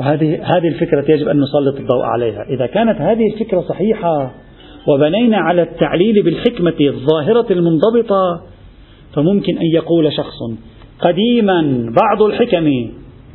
[0.00, 2.42] وهذه هذه الفكرة يجب أن نسلط الضوء عليها.
[2.48, 4.34] إذا كانت هذه الفكرة صحيحة
[4.88, 8.42] وبنينا على التعليل بالحكمة الظاهرة المنضبطة
[9.14, 10.38] فممكن أن يقول شخص
[11.00, 12.90] قديما بعض الحكم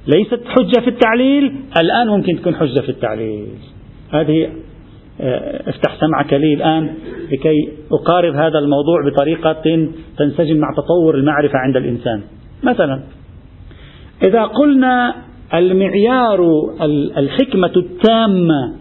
[0.07, 3.47] ليست حجة في التعليل الآن ممكن تكون حجة في التعليل.
[4.11, 4.49] هذه
[5.21, 6.93] آه، افتح سمعك لي الآن
[7.31, 9.61] لكي أقارب هذا الموضوع بطريقة
[10.17, 12.21] تنسجم مع تطور المعرفة عند الإنسان.
[12.63, 13.01] مثلا
[14.23, 16.39] إذا قلنا المعيار
[17.17, 18.75] الحكمة التامة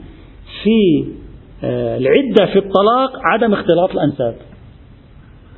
[0.63, 1.05] في
[1.65, 4.35] آه، العدة في الطلاق عدم اختلاط الأنساب.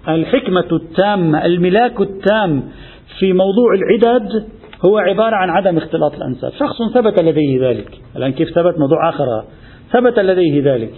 [0.09, 2.63] الحكمة التامة الملاك التام
[3.19, 4.47] في موضوع العدد
[4.85, 6.53] هو عبارة عن عدم اختلاط الأنساب.
[6.53, 7.99] شخص ثبت لديه ذلك.
[8.17, 9.45] الآن كيف ثبت؟ موضوع آخر.
[9.93, 10.93] ثبت لديه ذلك.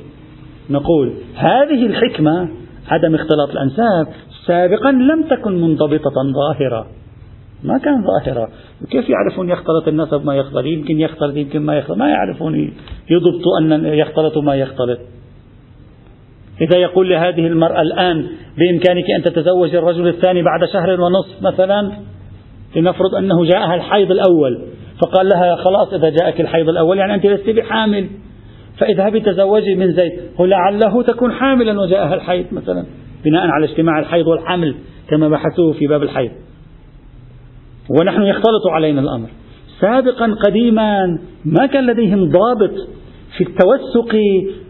[0.71, 2.49] نقول هذه الحكمة
[2.89, 4.07] عدم اختلاط الأنساب
[4.47, 6.87] سابقا لم تكن منضبطة ظاهرة.
[7.65, 8.49] ما كان ظاهرة.
[8.91, 11.99] كيف يعرفون يختلط النسب ما يختلط؟ يمكن يختلط يمكن ما يختلط.
[11.99, 12.73] ما يعرفون.
[13.11, 14.99] يضبطوا أن يختلط ما يختلط.
[16.61, 18.27] إذا يقول لهذه المرأة الآن
[18.59, 21.93] بإمكانك أن تتزوج الرجل الثاني بعد شهر ونصف مثلا
[22.77, 24.63] لنفرض أنه جاءها الحيض الأول
[25.03, 28.09] فقال لها خلاص إذا جاءك الحيض الأول يعني أنت لست بحامل.
[28.79, 32.87] فاذهبي تزوجي من زيد ولعله تكون حاملا وجاءها الحيض مثلا
[33.25, 34.75] بناء على اجتماع الحيض والحمل
[35.09, 36.31] كما بحثوه في باب الحيض.
[37.91, 39.29] ونحن يختلط علينا الأمر.
[39.81, 42.89] سابقا قديما ما كان لديهم ضابط
[43.37, 44.17] في التوثق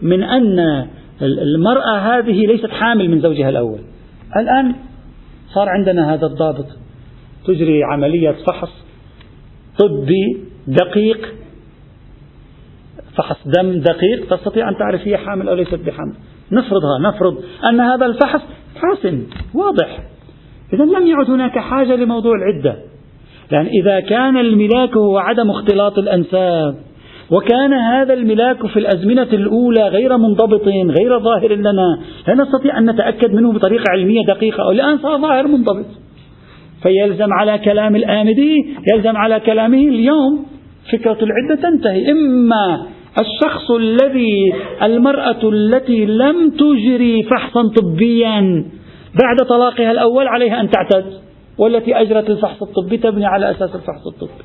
[0.01, 0.87] من أن
[1.21, 3.79] المرأة هذه ليست حامل من زوجها الأول.
[4.37, 4.75] الآن
[5.53, 6.65] صار عندنا هذا الضابط.
[7.47, 8.85] تجري عملية فحص
[9.79, 11.33] طبي دقيق.
[13.17, 14.35] فحص دم دقيق.
[14.35, 16.13] تستطيع أن تعرف هي حامل أو ليست بحامل.
[16.51, 18.41] نفرضها نفرض أن هذا الفحص
[18.75, 20.03] حاسم واضح.
[20.73, 22.88] إذا لم يعد هناك حاجة لموضوع العدة.
[23.51, 26.75] لأن إذا كان الملاك هو عدم اختلاط الأنساب
[27.31, 33.33] وكان هذا الملاك في الأزمنة الأولى غير منضبط غير ظاهر لنا لا نستطيع أن نتأكد
[33.33, 35.85] منه بطريقة علمية دقيقة والآن صار ظاهر منضبط.
[36.83, 38.55] فيلزم على كلام الآمدي
[38.93, 40.45] يلزم على كلامه اليوم.
[40.91, 42.11] فكرة العدة تنتهي.
[42.11, 42.85] إما
[43.19, 48.65] الشخص الذي المرأة التي لم تجري فحصا طبيا
[49.23, 51.28] بعد طلاقها الأول عليها أن تعتد.
[51.59, 54.43] والتي أجرت الفحص الطبي تبني على أساس الفحص الطبي.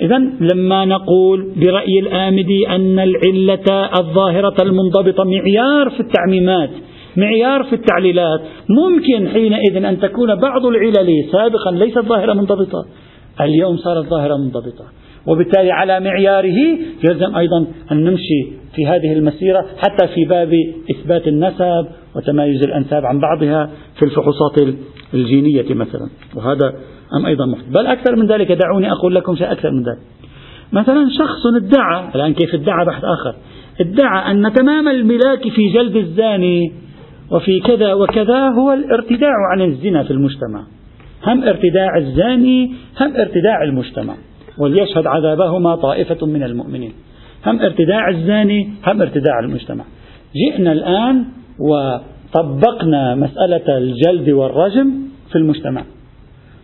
[0.00, 0.18] إذا
[0.54, 6.70] لما نقول برأي الآمدي أن العلة الظاهرة المنضبطة معيار في التعميمات
[7.16, 12.84] معيار في التعليلات ممكن حينئذ أن تكون بعض العلل سابقا ليست ظاهرة منضبطة
[13.40, 14.84] اليوم صارت ظاهرة منضبطة.
[15.28, 20.52] وبالتالي على معياره يلزم أيضا أن نمشي في هذه المسيرة حتى في باب
[20.90, 21.86] إثبات النسب
[22.16, 24.74] وتمايز الأنساب عن بعضها في الفحوصات
[25.14, 26.08] الجينية مثلا.
[26.36, 26.74] وهذا
[27.20, 29.98] أم أيضا محدث بل أكثر من ذلك دعوني أقول لكم شيء أكثر من ذلك.
[30.72, 33.34] مثلا شخص ادعى الآن كيف ادعى بحث آخر
[33.80, 36.72] ادعى أن تمام الملاك في جلد الزاني
[37.30, 40.62] وفي كذا وكذا هو الارتداع عن الزنا في المجتمع.
[41.26, 44.14] هم ارتداع الزاني هم ارتداع المجتمع.
[44.58, 46.92] وليشهد عذابهما طائفة من المؤمنين.
[47.46, 49.84] هم ارتداع الزاني هم ارتداع المجتمع.
[50.36, 51.24] جئنا الآن
[51.58, 54.92] وطبقنا مسألة الجلد والرجم
[55.30, 55.84] في المجتمع.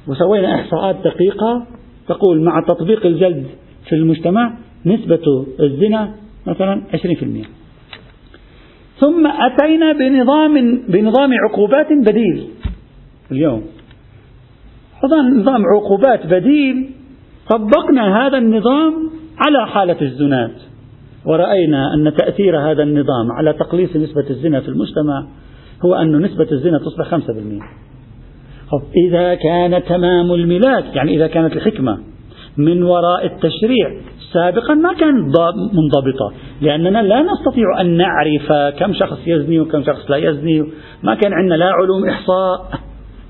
[0.08, 1.66] وسوينا إحصاءات دقيقة
[2.08, 3.46] تقول مع تطبيق الجلد
[3.88, 4.54] في المجتمع
[4.86, 6.14] نسبة الزنا
[6.46, 7.46] مثلا 20%
[9.00, 12.48] ثم أتينا بنظام بنظام عقوبات بديل.
[13.32, 13.62] اليوم.
[15.40, 16.90] نظام عقوبات بديل
[17.50, 19.10] طبقنا هذا النظام
[19.46, 20.54] على حالة الزنات.
[21.26, 25.26] ورأينا أن تأثير هذا النظام على تقليص نسبة الزنا في المجتمع
[25.84, 27.62] هو أن نسبة الزنا تصبح 5%
[29.08, 31.98] إذا كان تمام الملاك يعني إذا كانت الحكمة
[32.56, 34.00] من وراء التشريع
[34.32, 35.36] سابقا ما كانت
[35.72, 36.32] منضبطة.
[36.60, 40.60] لأننا لا نستطيع أن نعرف كم شخص يزني وكم شخص لا يزني.
[41.02, 42.70] ما كان عندنا لا علوم إحصاء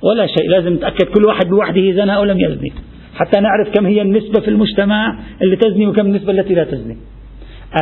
[0.02, 0.50] ولا شيء.
[0.50, 2.72] لازم نتأكد كل واحد بوحده زنى أو لم يزني.
[3.14, 6.96] حتى نعرف كم هي النسبة في المجتمع اللي تزني وكم النسبة التي لا تزني.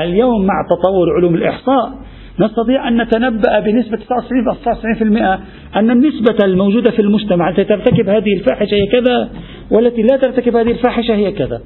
[0.00, 1.92] اليوم مع تطور علوم الإحصاء
[2.40, 8.86] نستطيع أن نتنبأ بنسبة 99% أن النسبة الموجودة في المجتمع التي ترتكب هذه الفاحشة هي
[8.86, 9.30] كذا
[9.70, 11.60] والتي لا ترتكب هذه الفاحشة هي كذا.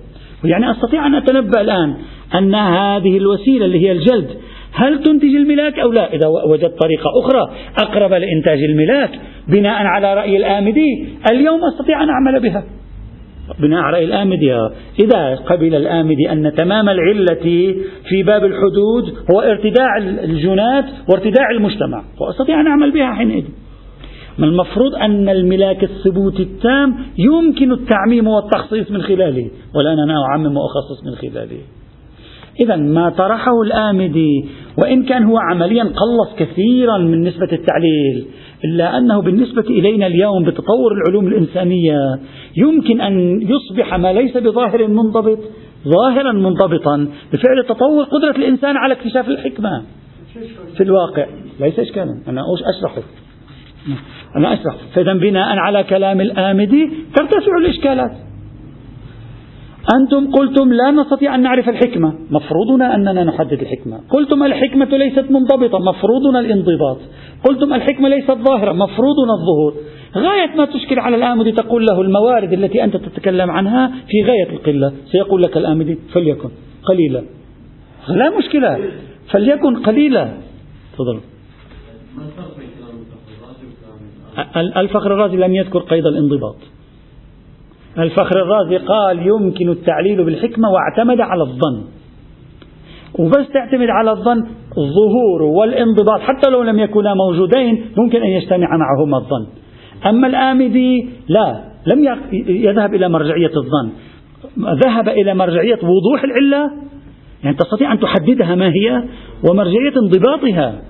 [0.45, 1.95] يعني أستطيع أن أتنبأ الآن
[2.35, 4.29] أن هذه الوسيلة اللي هي الجلد
[4.73, 9.11] هل تنتج الملاك أو لا؟ إذا وجدت طريقة أخرى أقرب لإنتاج الملاك
[9.49, 12.65] بناء على رأي الآمدي اليوم أستطيع أن أعمل بها.
[13.61, 14.55] بناء على الآمدي
[14.99, 17.75] إذا قبل الآمدي أن تمام العلة
[18.09, 23.45] في باب الحدود هو ارتداع الجنات وارتداع المجتمع وأستطيع أن أعمل بها حينئذ.
[24.39, 31.05] ما المفروض أن الملاك الثبوتي التام يمكن التعميم والتخصيص من خلاله ولا أنا أعمم وأخصص
[31.07, 31.59] من خلاله.
[32.61, 34.45] إذا ما طرحه الآمدي
[34.79, 38.27] وإن كان هو عمليا قلص كثيرا من نسبة التعليل
[38.65, 41.99] إلا أنه بالنسبة إلينا اليوم بتطور العلوم الإنسانية
[42.57, 45.39] يمكن أن يصبح ما ليس بظاهر منضبط
[45.89, 49.83] ظاهرا منضبطا بفعل تطور قدرة الإنسان على اكتشاف الحكمة
[50.77, 51.27] في الواقع.
[51.61, 52.23] ليس إشكالا.
[52.29, 52.41] أنا
[52.79, 53.03] أشرحه.
[54.37, 58.26] أنا أشرح فإذا بناء على كلام الآمدي ترتفع الإشكالات.
[59.95, 62.15] أنتم قلتم لا نستطيع أن نعرف الحكمة.
[62.31, 64.01] مفروضنا أننا نحدد الحكمة.
[64.11, 65.79] قلتم الحكمة ليست منضبطة.
[65.79, 66.99] مفروضنا الانضباط.
[67.49, 68.73] قلتم الحكمة ليست ظاهرة.
[68.73, 69.75] مفروضنا الظهور.
[70.17, 74.93] غاية ما تشكل على الآمدي تقول له الموارد التي أنت تتكلم عنها في غاية القلة.
[75.13, 76.49] سيقول لك الآمدي فليكن
[76.85, 77.23] قليلا.
[78.09, 78.91] لا مشكلة.
[79.31, 80.33] فليكن قليلا.
[80.93, 81.21] تفضل.
[84.77, 86.57] الفخر الرازي لم يذكر قيد الانضباط.
[87.99, 91.85] الفخر الرازي قال يمكن التعليل بالحكمة واعتمد على الظن.
[93.19, 94.47] وبس تعتمد على الظن
[94.79, 99.47] الظهور والانضباط حتى لو لم يكونا موجودين ممكن أن يجتمع معهما الظن.
[100.07, 103.91] أما الآمدي لا لم يذهب إلى مرجعية الظن.
[104.85, 106.71] ذهب إلى مرجعية وضوح العلة
[107.45, 109.05] يعني تستطيع أن تحددها ما هي
[109.51, 110.83] ومرجعية انضباطها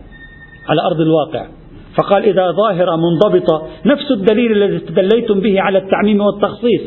[0.68, 1.46] على أرض الواقع.
[1.96, 6.80] فقال إذا ظاهرة منضبطة نفس الدليل الذي استدليتم به على التعميم والتخصيص.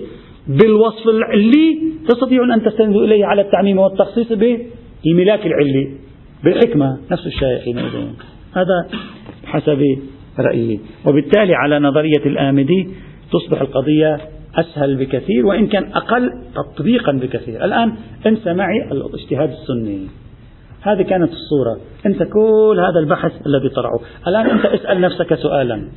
[0.47, 5.97] بالوصف العلي تستطيعون أن تستندوا إليه على التعميم والتخصيص بالملاك العلي.
[6.43, 8.07] بالحكمة نفس الشيء حينئذ
[8.53, 8.87] هذا
[9.45, 9.81] حسب
[10.39, 10.79] رأيي.
[11.07, 12.87] وبالتالي على نظرية الآمدي
[13.31, 14.17] تصبح القضية
[14.55, 17.65] أسهل بكثير وإن كان أقل تطبيقا بكثير.
[17.65, 17.93] الآن
[18.27, 20.07] انسى معي الاجتهاد السني.
[20.81, 21.77] هذه كانت الصورة.
[22.05, 25.89] أنت كل هذا البحث الذي طرحه الآن أنت اسأل نفسك سؤالا.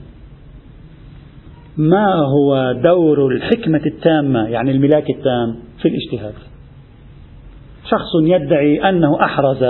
[1.77, 6.35] ما هو دور الحكمة التامة يعني الملاك التام في الاجتهاد؟
[7.91, 9.63] شخص يدعي أنه أحرز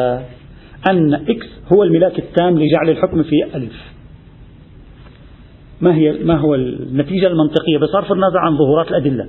[0.90, 3.92] أن X هو الملاك التام لجعل الحكم في ألف.
[5.80, 9.28] ما هي ما هو النتيجة المنطقية؟ بصرف النظر عن ظهورات الأدلة.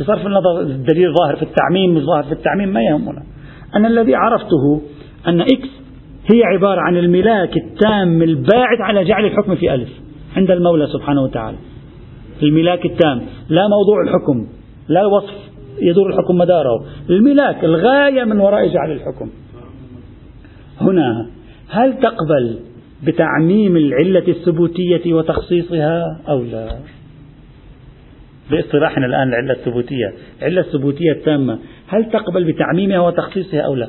[0.00, 3.22] بصرف النظر الدليل ظاهر في التعميم مش ظاهر في التعميم ما يهمنا.
[3.76, 4.82] أنا الذي عرفته
[5.28, 5.68] أن X
[6.32, 9.88] هي عبارة عن الملاك التام الباعث على جعل الحكم في ألف
[10.36, 11.56] عند المولى سبحانه وتعالى.
[12.42, 14.46] الملاك التام لا موضوع الحكم
[14.88, 15.34] لا الوصف
[15.82, 16.84] يدور الحكم مداره.
[17.10, 19.30] الملاك الغاية من وراء جعل الحكم.
[20.80, 21.26] هنا
[21.68, 22.58] هل تقبل
[23.06, 26.68] بتعميم العلة الثبوتية وتخصيصها أو لا؟
[28.52, 30.12] باصطلاحنا الآن العلة الثبوتية.
[30.42, 33.88] العلة الثبوتية التامة هل تقبل بتعميمها وتخصيصها أو لا؟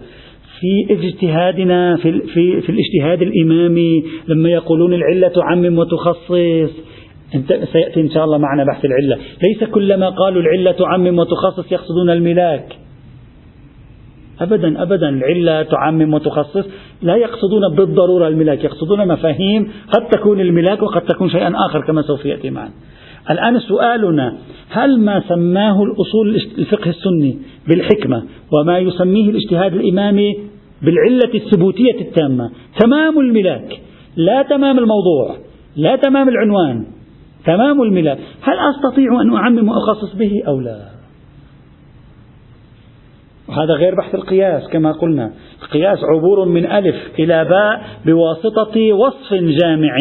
[0.60, 6.72] في اجتهادنا في, في, في الاجتهاد الإمامي لما يقولون العلة تعمم وتخصص
[7.74, 9.18] سيأتي إن شاء الله معنا بحث العلة.
[9.44, 12.76] ليس كلما قالوا العلة تعمم وتخصص يقصدون الملاك.
[14.42, 16.66] أبدا أبدا العلة تعمم وتخصص.
[17.02, 22.26] لا يقصدون بالضرورة الملاك يقصدون مفاهيم قد تكون الملاك وقد تكون شيئا آخر كما سوف
[22.26, 22.72] يأتي معنا
[23.30, 24.38] الآن سؤالنا
[24.70, 30.38] هل ما سماه الأصول الفقه السني بالحكمة وما يسميه الاجتهاد الإمامي
[30.82, 33.80] بالعلة الثبوتية التامة؟ تمام الملاك
[34.16, 35.38] لا تمام الموضوع
[35.76, 36.86] لا تمام العنوان
[37.46, 38.18] تمام الملاك.
[38.42, 40.80] هل أستطيع أن أعمم وأخصص به أو لا؟
[43.48, 45.32] وهذا غير بحث القياس كما قلنا.
[45.64, 49.96] القياس عبور من ألف إلى باء بواسطة وصف جامع.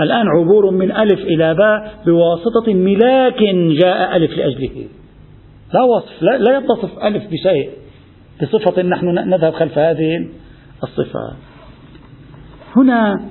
[0.00, 3.42] الآن عبور من ألف إلى باء بواسطة ملاك
[3.82, 4.86] جاء ألف لأجله.
[5.74, 7.70] لا وصف لا, لا يتصف ألف بشيء.
[8.42, 10.28] بصفة نحن نذهب خلف هذه
[10.82, 11.36] الصفة.
[12.76, 13.30] هنا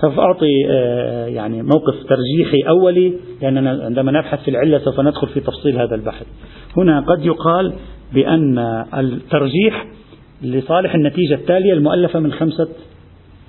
[0.00, 3.12] سوف أعطي آه، يعني موقف ترجيحي أولي
[3.42, 6.26] لأننا عندما نبحث في العلة سوف ندخل في تفصيل هذا البحث.
[6.76, 7.72] هنا قد يقال
[8.14, 8.58] بأن
[8.94, 9.86] الترجيح
[10.42, 12.68] لصالح النتيجة التالية المؤلفة من خمسة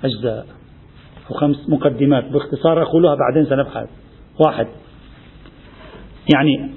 [0.04, 0.57] أجزاء.
[1.30, 3.88] أو خمس مقدمات باختصار أقولها بعدين سنبحث.
[4.46, 4.66] واحد.
[6.34, 6.70] يعني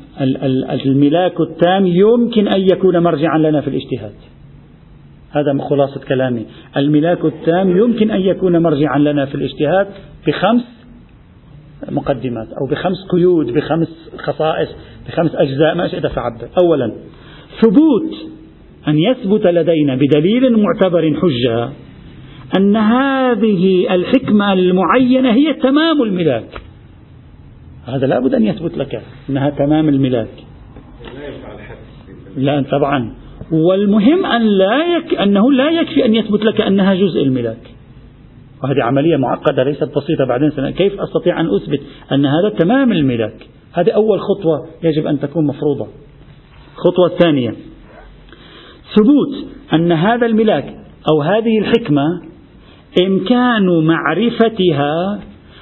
[0.85, 4.13] الملاك التام يمكن أن يكون مرجعا لنا في الاجتهاد.
[5.31, 6.45] هذا خلاصة كلامي.
[6.77, 9.87] الملاك التام يمكن أن يكون مرجعا لنا في الاجتهاد
[10.27, 10.81] بخمس
[11.89, 14.69] مقدمات أو بخمس قيود بخمس خصائص
[15.07, 16.91] بخمس أجزاء ما شئت فعبر أولا
[17.61, 18.31] ثبوت
[18.87, 21.69] أن يثبت لدينا بدليل معتبر حجة
[22.57, 26.61] أن هذه الحكمة المعينة هي تمام الملاك.
[27.85, 30.43] هذا لابد أن يثبت لك أنها تمام الملاك.
[32.37, 33.13] لا طبعا.
[33.51, 37.71] والمهم أن لا يك أنه لا يكفي أن يثبت لك أنها جزء الملاك.
[38.63, 41.81] وهذه عملية معقدة ليست بسيطة بعدين سنة كيف أستطيع أن أثبت
[42.11, 45.87] أن هذا تمام الملاك؟ هذه أول خطوة يجب أن تكون مفروضة.
[46.75, 47.53] الخطوة الثانية
[48.95, 50.65] ثبوت أن هذا الملاك
[51.09, 52.30] أو هذه الحكمة
[52.99, 55.19] إمكان معرفتها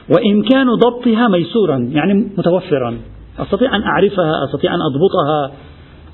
[0.09, 2.97] وإمكان ضبطها ميسورا يعني متوفرا.
[3.39, 5.55] أستطيع أن أعرفها أستطيع أن أضبطها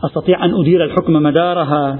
[0.03, 1.99] أستطيع أن أدير الحكم مدارها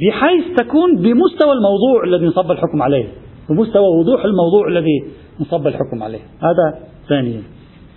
[0.00, 3.08] بحيث تكون بمستوى الموضوع الذي نصب الحكم عليه
[3.50, 5.04] بمستوى وضوح الموضوع الذي
[5.40, 6.18] نصب الحكم عليه.
[6.18, 7.42] هذا ثانيا.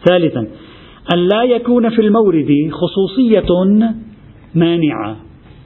[0.05, 0.47] ثالثا
[1.13, 3.63] أن لا يكون في المورد خصوصية
[4.55, 5.15] مانعة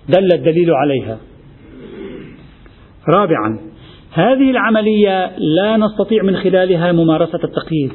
[0.10, 1.18] دل الدليل عليها.
[3.10, 3.71] رابعا
[4.12, 7.94] هذه العملية لا نستطيع من خلالها ممارسة التقييد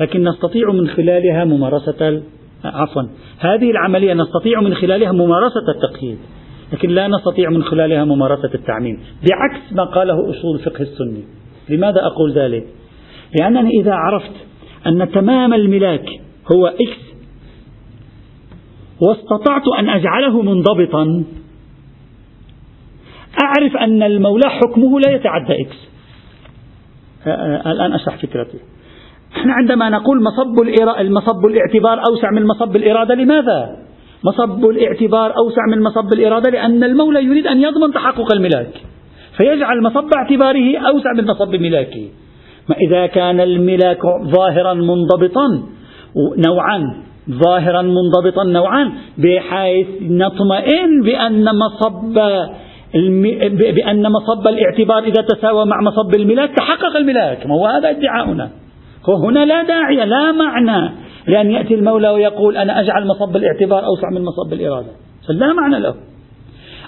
[0.00, 2.22] لكن نستطيع من خلالها ممارسة
[2.64, 3.02] عفوا
[3.38, 6.18] هذه العملية نستطيع من خلالها ممارسة التقييد
[6.72, 11.24] لكن لا نستطيع من خلالها ممارسة التعميم بعكس ما قاله أصول الفقه السني
[11.68, 12.66] لماذا أقول ذلك؟
[13.40, 14.34] لأنني إذا عرفت
[14.86, 16.08] أن تمام الملاك
[16.52, 17.06] هو X
[19.00, 21.24] واستطعت أن أجعله منضبطا
[23.46, 25.76] أعرف أن المولى حكمه لا يتعدى X
[27.66, 28.58] الآن أشرح فكرتي.
[29.36, 30.56] إحنا عندما نقول مصب
[31.00, 33.76] المصب الاعتبار أوسع من مصب الإرادة لماذا؟
[34.24, 38.74] مصب الاعتبار أوسع من مصب الإرادة لأن المولى يريد أن يضمن تحقق الملاك.
[39.36, 42.08] فيجعل مصب اعتباره أوسع من مصب ملاكه.
[42.68, 45.46] ما إذا كان الملاك ظاهرا منضبطا
[46.46, 52.18] نوعا ظاهرا منضبطا نوعا بحيث نطمئن بأن مصب
[53.74, 58.50] بأن مصب الاعتبار إذا تساوى مع مصب الملاك تحقق الملاك ما هو هذا ادعاؤنا.
[59.24, 60.94] هنا لا داعي لا معنى
[61.26, 64.88] لأن يأتي المولى ويقول أنا أجعل مصب الاعتبار أوسع من مصب الإرادة.
[65.28, 65.94] لا معنى له.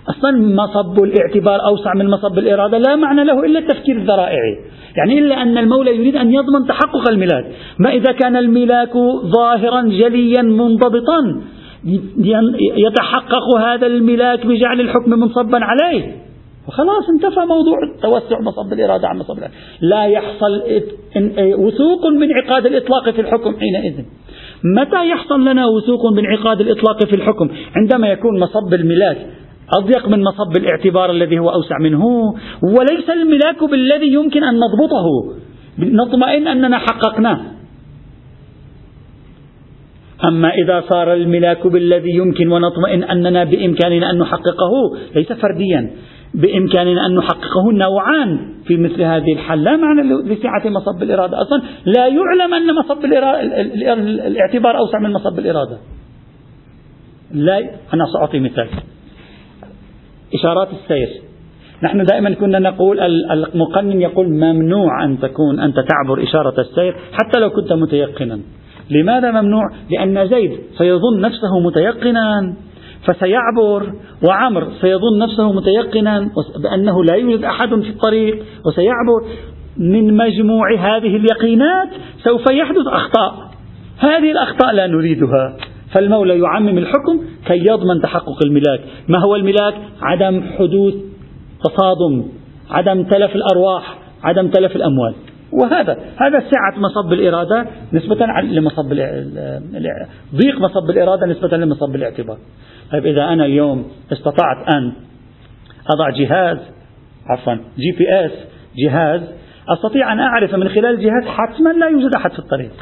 [0.08, 0.30] أصلا
[0.62, 4.56] مصب الاعتبار أوسع من مصب الإرادة لا معنى له إلا التفكير الذرائعي.
[4.96, 7.44] يعني إلا أن المولى يريد أن يضمن تحقق الملاك
[7.78, 8.92] ما إذا كان الملاك
[9.36, 11.42] ظاهرا جليا منضبطا
[12.76, 16.16] يتحقق هذا الملاك بجعل الحكم منصبا عليه.
[16.68, 20.62] وخلاص انتفى موضوع توسع مصب الإرادة عن مصب الإرادة لا يحصل
[21.38, 24.04] وثوق بانعقاد الإطلاق في الحكم حينئذ.
[24.64, 29.26] متى يحصل لنا وثوق بانعقاد الإطلاق في الحكم؟ عندما يكون مصب الملاك
[29.78, 32.04] أضيق من مصب الاعتبار الذي هو أوسع منه
[32.62, 35.06] وليس الملاك بالذي يمكن أن نضبطه.
[35.78, 37.40] نطمئن أننا حققناه.
[40.24, 44.72] أما إذا صار الملاك بالذي يمكن ونطمئن أننا بإمكاننا أن نحققه
[45.14, 45.90] ليس فرديا.
[46.34, 49.64] بإمكاننا أن نحققه نوعان في مثل هذه الحال.
[49.64, 51.62] لا معنى لسعة مصب الإرادة أصلا.
[51.84, 55.78] لا يعلم أن مصب الاعتبار أوسع من مصب الإرادة.
[57.34, 57.58] لا
[57.94, 58.68] أنا سأعطي مثال.
[60.34, 61.08] إشارات السير.
[61.82, 63.00] نحن دائما كنا نقول
[63.30, 68.40] المقنن يقول ممنوع أن تكون أنت تعبر إشارة السير حتى لو كنت متيقنا.
[68.90, 72.54] لماذا ممنوع؟ لأن زيد سيظن نفسه متيقنا
[73.04, 73.92] فسيعبر
[74.28, 76.30] وعمر سيظن نفسه متيقنا
[76.62, 79.22] بأنه لا يوجد أحد في الطريق وسيعبر.
[79.78, 81.88] من مجموع هذه اليقينات
[82.24, 83.34] سوف يحدث أخطاء.
[83.98, 85.56] هذه الأخطاء لا نريدها.
[85.92, 88.80] فالمولى يعمم الحكم كي يضمن تحقق الملاك.
[89.08, 90.94] ما هو الملاك؟ عدم حدوث
[91.64, 92.24] تصادم
[92.70, 95.14] عدم تلف الأرواح عدم تلف الأموال.
[95.52, 98.92] وهذا هذا سعة مصب الإرادة نسبة لمصب
[100.34, 102.38] ضيق مصب الإرادة نسبة لمصب الاعتبار.
[102.92, 104.92] طيب إذا أنا اليوم استطعت أن
[105.94, 106.58] أضع جهاز
[107.26, 108.32] عفوا GPS
[108.76, 109.20] جهاز
[109.68, 112.72] أستطيع أن أعرف من خلال الجهاز حتما لا يوجد أحد في الطريق.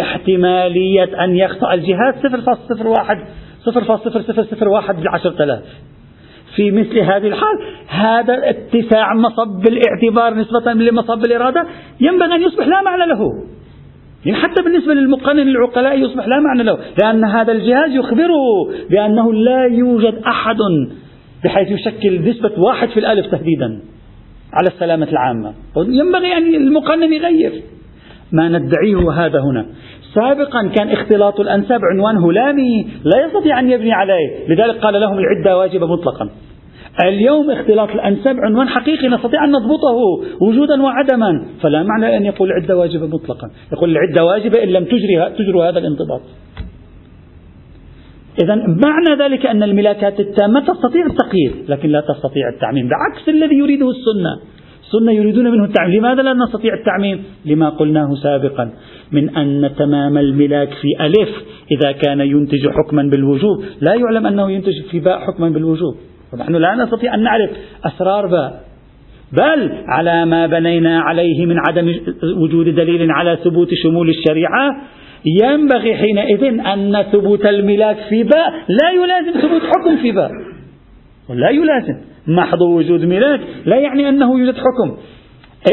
[0.00, 3.18] احتمالية أن يخطأ الجهاز 0.01
[3.66, 5.62] 0.0001 بعشرة آلاف.
[6.56, 11.66] في مثل هذه الحال هذا اتساع مصب الاعتبار نسبة لمصب الإرادة
[12.00, 13.20] ينبغي أن يصبح لا معنى له.
[14.26, 18.44] يعني حتى بالنسبة للمقنن العقلاء يصبح لا معنى له لأن هذا الجهاز يخبره
[18.90, 20.56] بأنه لا يوجد أحد
[21.44, 23.80] بحيث يشكل نسبة واحد في الألف تهديدا
[24.52, 25.54] على السلامة العامة.
[25.76, 27.62] ينبغي أن المقنن يغير.
[28.32, 29.66] ما ندعيه هذا هنا.
[30.16, 34.48] سابقا كان اختلاط الأنساب عنوان هلامي لا يستطيع أن يبني عليه.
[34.48, 36.30] لذلك قال لهم العدة واجبة مطلقا.
[37.04, 39.98] اليوم اختلاط الأنساب عنوان حقيقي نستطيع أن نضبطه
[40.40, 41.46] وجودا وعدما.
[41.62, 43.50] فلا معنى أن يقول العدة واجبة مطلقا.
[43.72, 46.20] يقول العدة واجبة إن لم تجري تجروا هذا الانضباط.
[48.42, 52.88] إذا معنى ذلك أن الملاكات التامة تستطيع التقييد لكن لا تستطيع التعميم.
[52.88, 54.56] بعكس الذي يريده السنة.
[54.86, 58.70] السنة يريدون منه التعميم لماذا لا نستطيع التعميم؟ لما قلناه سابقا.
[59.12, 61.28] من أن تمام الملاك في ألف
[61.70, 63.64] إذا كان ينتج حكما بالوجوب.
[63.80, 65.94] لا يعلم أنه ينتج في باء حكما بالوجوب.
[66.32, 67.50] ونحن لا نستطيع أن نعرف
[67.84, 68.66] أسرار باء.
[69.32, 71.94] بل على ما بنينا عليه من عدم
[72.42, 74.82] وجود دليل على ثبوت شمول الشريعة
[75.42, 78.52] ينبغي حينئذ أن ثبوت الملاك في باء.
[78.68, 80.30] لا يلازم ثبوت حكم في باء.
[81.28, 81.96] لا يلازم.
[82.28, 84.96] محض وجود ملاك لا يعني أنه يوجد حكم.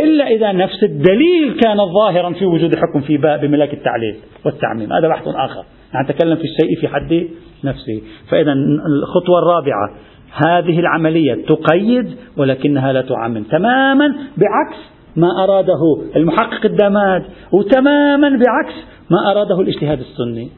[0.04, 4.16] إلا إذا نفس الدليل كان ظاهرا في وجود الحكم في باء بملاك التعليل
[4.46, 4.94] والتعميم.
[4.94, 5.64] هذا بحث آخر.
[6.04, 7.28] نتكلم في الشيء في حد
[7.64, 8.02] نفسه.
[8.30, 8.54] فإذا
[8.88, 9.90] الخطوة الرابعة
[10.48, 13.44] هذه العملية تقيد ولكنها لا تعمم.
[13.44, 14.08] تماما
[14.38, 14.78] بعكس
[15.16, 18.76] ما أراده المحقق الدماد وتماما بعكس
[19.12, 20.50] ما أراده الاجتهاد السني.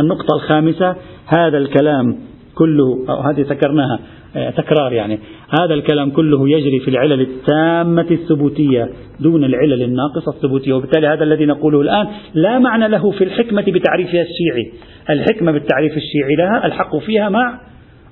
[0.00, 0.96] النقطة الخامسة
[1.26, 2.18] هذا الكلام
[2.54, 3.98] كله أو هذه ذكرناها
[4.36, 5.18] آه، تكرار يعني.
[5.60, 8.90] هذا الكلام كله يجري في العلل التامة الثبوتية
[9.20, 10.72] دون العلل الناقصة الثبوتية.
[10.72, 14.72] وبالتالي هذا الذي نقوله الآن لا معنى له في الحكمة بتعريفها الشيعي.
[15.10, 17.60] الحكمة بالتعريف الشيعي لها الحق فيها مع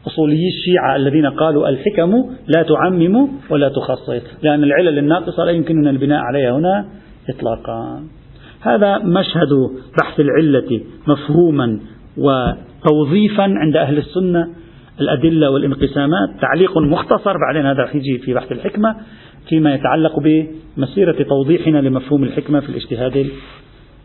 [0.06, 2.12] أصولي الشيعة الذين قالوا الحكم
[2.46, 6.88] لا تعمم ولا تخصص لأن العلل الناقصة لا يمكننا البناء عليها هنا
[7.28, 8.02] إطلاقا.
[8.60, 9.52] هذا مشهد
[9.98, 11.80] بحث العلة مفهوما
[12.16, 14.48] وتوظيفا عند أهل السنة
[15.00, 18.96] الأدلة والانقسامات تعليق مختصر بعدين هذا يجي في بحث الحكمة
[19.48, 23.30] فيما يتعلق بمسيرة توضيحنا لمفهوم الحكمة في الاجتهاد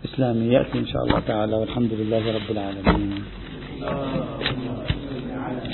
[0.04, 0.46] الإسلامي.
[0.54, 3.24] يأتي إن شاء الله تعالى والحمد لله رب العالمين.